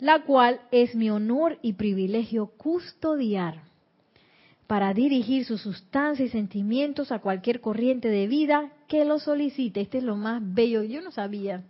[0.00, 3.62] la cual es mi honor y privilegio custodiar
[4.66, 9.80] para dirigir su sustancia y sentimientos a cualquier corriente de vida que lo solicite.
[9.80, 10.82] Este es lo más bello.
[10.82, 11.64] Yo no sabía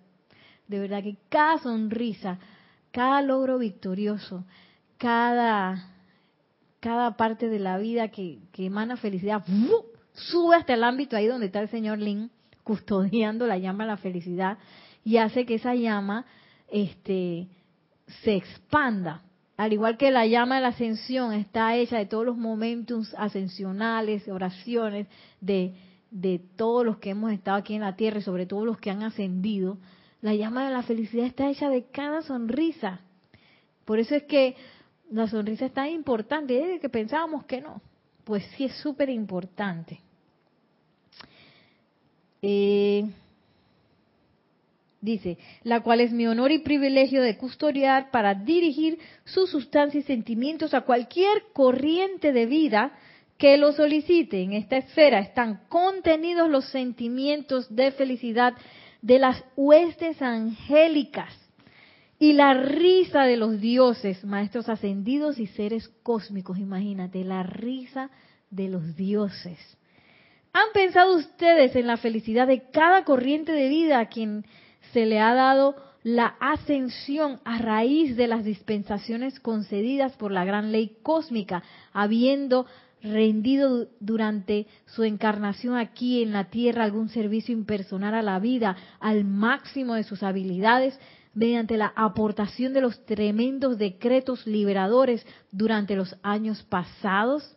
[0.71, 2.39] de verdad que cada sonrisa,
[2.93, 4.45] cada logro victorioso,
[4.99, 5.95] cada,
[6.79, 9.45] cada parte de la vida que, emana felicidad,
[10.13, 12.31] sube hasta el ámbito ahí donde está el señor Lin
[12.63, 14.59] custodiando la llama de la felicidad
[15.05, 16.25] y hace que esa llama
[16.71, 17.49] este,
[18.23, 19.23] se expanda.
[19.57, 24.27] Al igual que la llama de la ascensión está hecha de todos los momentos ascensionales,
[24.29, 25.07] oraciones
[25.41, 25.75] de,
[26.11, 28.91] de todos los que hemos estado aquí en la tierra y sobre todo los que
[28.91, 29.79] han ascendido,
[30.23, 33.01] la llama de la felicidad está hecha de cada sonrisa.
[33.85, 34.57] Por eso es que
[35.11, 37.81] la sonrisa es tan importante, es que pensábamos que no.
[38.25, 40.01] Pues sí es súper importante.
[42.43, 43.11] Eh,
[45.01, 50.03] dice, la cual es mi honor y privilegio de custodiar para dirigir su sustancia y
[50.03, 52.93] sentimientos a cualquier corriente de vida
[53.39, 54.43] que lo solicite.
[54.43, 58.55] En esta esfera están contenidos los sentimientos de felicidad
[59.03, 61.35] de las huestes angélicas
[62.19, 66.59] y la risa de los dioses, maestros ascendidos y seres cósmicos.
[66.59, 68.11] Imagínate, la risa
[68.51, 69.59] de los dioses.
[70.53, 74.45] ¿Han pensado ustedes en la felicidad de cada corriente de vida a quien
[74.93, 80.73] se le ha dado la ascensión a raíz de las dispensaciones concedidas por la gran
[80.73, 81.63] ley cósmica,
[81.93, 82.67] habiendo
[83.03, 89.25] rendido durante su encarnación aquí en la tierra algún servicio impersonal a la vida al
[89.25, 90.99] máximo de sus habilidades
[91.35, 97.57] mediante la aportación de los tremendos decretos liberadores durante los años pasados?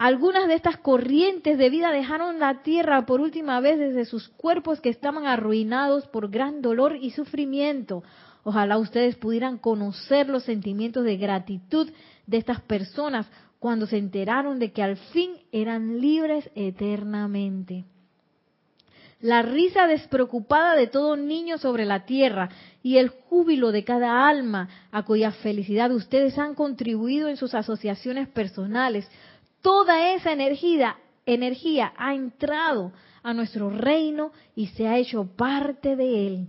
[0.00, 4.80] Algunas de estas corrientes de vida dejaron la tierra por última vez desde sus cuerpos
[4.80, 8.02] que estaban arruinados por gran dolor y sufrimiento.
[8.42, 11.90] Ojalá ustedes pudieran conocer los sentimientos de gratitud
[12.26, 13.26] de estas personas
[13.58, 17.84] cuando se enteraron de que al fin eran libres eternamente.
[19.20, 22.48] La risa despreocupada de todo niño sobre la tierra
[22.82, 28.28] y el júbilo de cada alma a cuya felicidad ustedes han contribuido en sus asociaciones
[28.28, 29.06] personales,
[29.62, 30.96] toda esa energía,
[31.26, 32.92] energía ha entrado
[33.22, 36.48] a nuestro reino y se ha hecho parte de él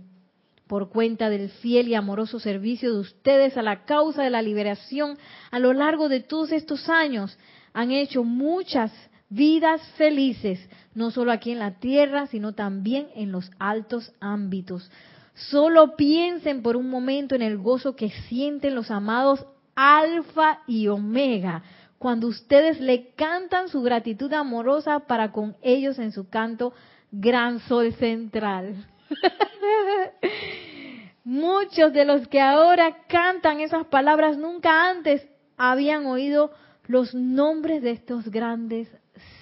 [0.66, 5.18] por cuenta del fiel y amoroso servicio de ustedes a la causa de la liberación
[5.50, 7.36] a lo largo de todos estos años.
[7.74, 8.90] Han hecho muchas
[9.28, 14.90] vidas felices, no solo aquí en la tierra, sino también en los altos ámbitos.
[15.34, 19.44] Solo piensen por un momento en el gozo que sienten los amados
[19.74, 21.62] Alfa y Omega
[22.02, 26.74] cuando ustedes le cantan su gratitud amorosa para con ellos en su canto
[27.12, 28.88] Gran Sol Central.
[31.24, 35.24] Muchos de los que ahora cantan esas palabras nunca antes
[35.56, 36.50] habían oído
[36.88, 38.88] los nombres de estos grandes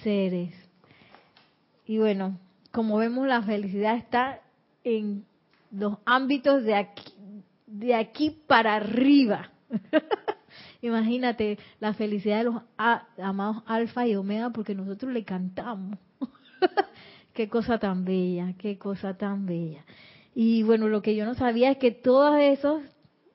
[0.03, 0.53] seres.
[1.87, 2.37] Y bueno,
[2.71, 4.39] como vemos, la felicidad está
[4.83, 5.25] en
[5.71, 7.11] los ámbitos de aquí,
[7.65, 9.49] de aquí para arriba.
[10.81, 12.55] Imagínate la felicidad de los
[13.17, 15.97] amados alfa y omega porque nosotros le cantamos.
[17.33, 19.85] qué cosa tan bella, qué cosa tan bella.
[20.33, 22.81] Y bueno, lo que yo no sabía es que todos esos,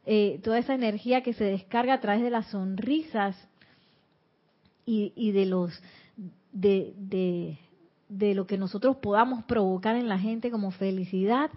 [0.07, 3.36] eh, toda esa energía que se descarga a través de las sonrisas
[4.84, 5.82] y, y de los
[6.53, 7.59] de, de,
[8.09, 11.51] de lo que nosotros podamos provocar en la gente como felicidad,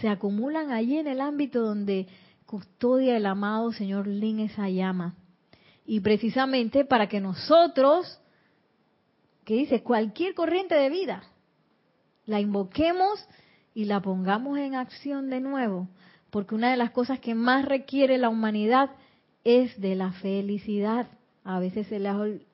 [0.00, 2.06] se acumulan allí en el ámbito donde
[2.46, 5.16] custodia el amado Señor Lin esa llama.
[5.90, 8.20] Y precisamente para que nosotros,
[9.46, 11.22] que dice, cualquier corriente de vida,
[12.26, 13.26] la invoquemos
[13.72, 15.88] y la pongamos en acción de nuevo,
[16.28, 18.90] porque una de las cosas que más requiere la humanidad
[19.44, 21.08] es de la felicidad.
[21.42, 21.98] A veces se,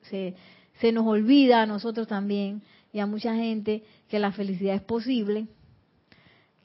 [0.03, 0.35] se,
[0.79, 2.61] se nos olvida a nosotros también
[2.93, 5.47] y a mucha gente que la felicidad es posible,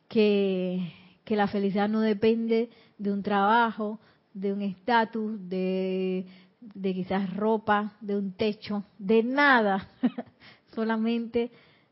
[0.06, 0.92] que,
[1.24, 3.98] que la felicidad no depende de un trabajo,
[4.32, 6.26] de un estatus, de,
[6.60, 9.88] de quizás ropa, de un techo, de nada,
[10.74, 11.50] solamente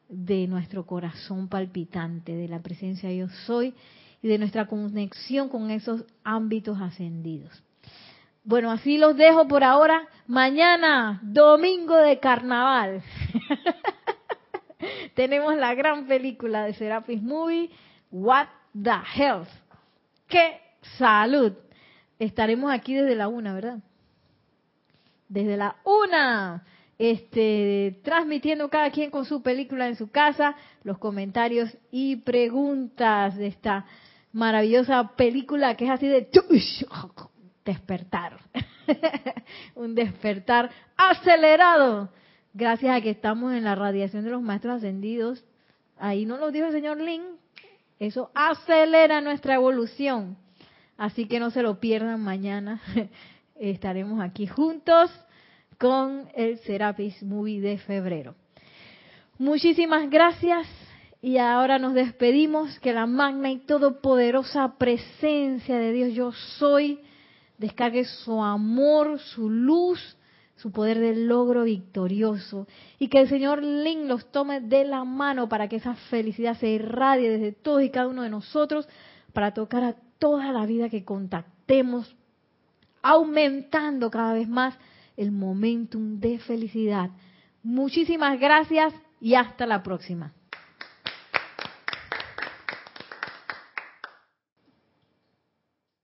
[0.08, 3.74] de nuestro corazón palpitante, de la presencia yo soy
[4.22, 7.62] y de nuestra conexión con esos ámbitos ascendidos.
[8.44, 10.08] Bueno, así los dejo por ahora.
[10.26, 13.02] Mañana, domingo de carnaval.
[15.14, 17.70] Tenemos la gran película de Serapis Movie,
[18.10, 19.48] What the Health.
[20.28, 20.60] ¡Qué
[20.96, 21.52] salud!
[22.18, 23.80] Estaremos aquí desde la una, ¿verdad?
[25.28, 26.64] Desde la una
[26.98, 33.46] este, transmitiendo cada quien con su película en su casa, los comentarios y preguntas de
[33.46, 33.86] esta
[34.32, 36.28] maravillosa película que es así de
[37.64, 38.38] despertar,
[39.74, 42.10] un despertar acelerado,
[42.52, 45.44] gracias a que estamos en la radiación de los maestros ascendidos.
[45.98, 47.22] Ahí no lo dijo el señor Lin,
[47.98, 50.36] eso acelera nuestra evolución.
[50.96, 52.80] Así que no se lo pierdan mañana.
[53.58, 55.10] Estaremos aquí juntos
[55.78, 58.34] con el Serapis Movie de febrero.
[59.38, 60.66] Muchísimas gracias
[61.20, 62.78] y ahora nos despedimos.
[62.78, 67.00] Que la magna y todopoderosa presencia de Dios yo soy
[67.58, 70.16] descargue su amor, su luz,
[70.56, 72.66] su poder del logro victorioso
[72.98, 76.68] y que el Señor Lin los tome de la mano para que esa felicidad se
[76.68, 78.88] irradie desde todos y cada uno de nosotros
[79.32, 82.16] para tocar a toda la vida que contactemos,
[83.02, 84.76] aumentando cada vez más
[85.16, 87.10] el momentum de felicidad.
[87.62, 90.32] Muchísimas gracias y hasta la próxima.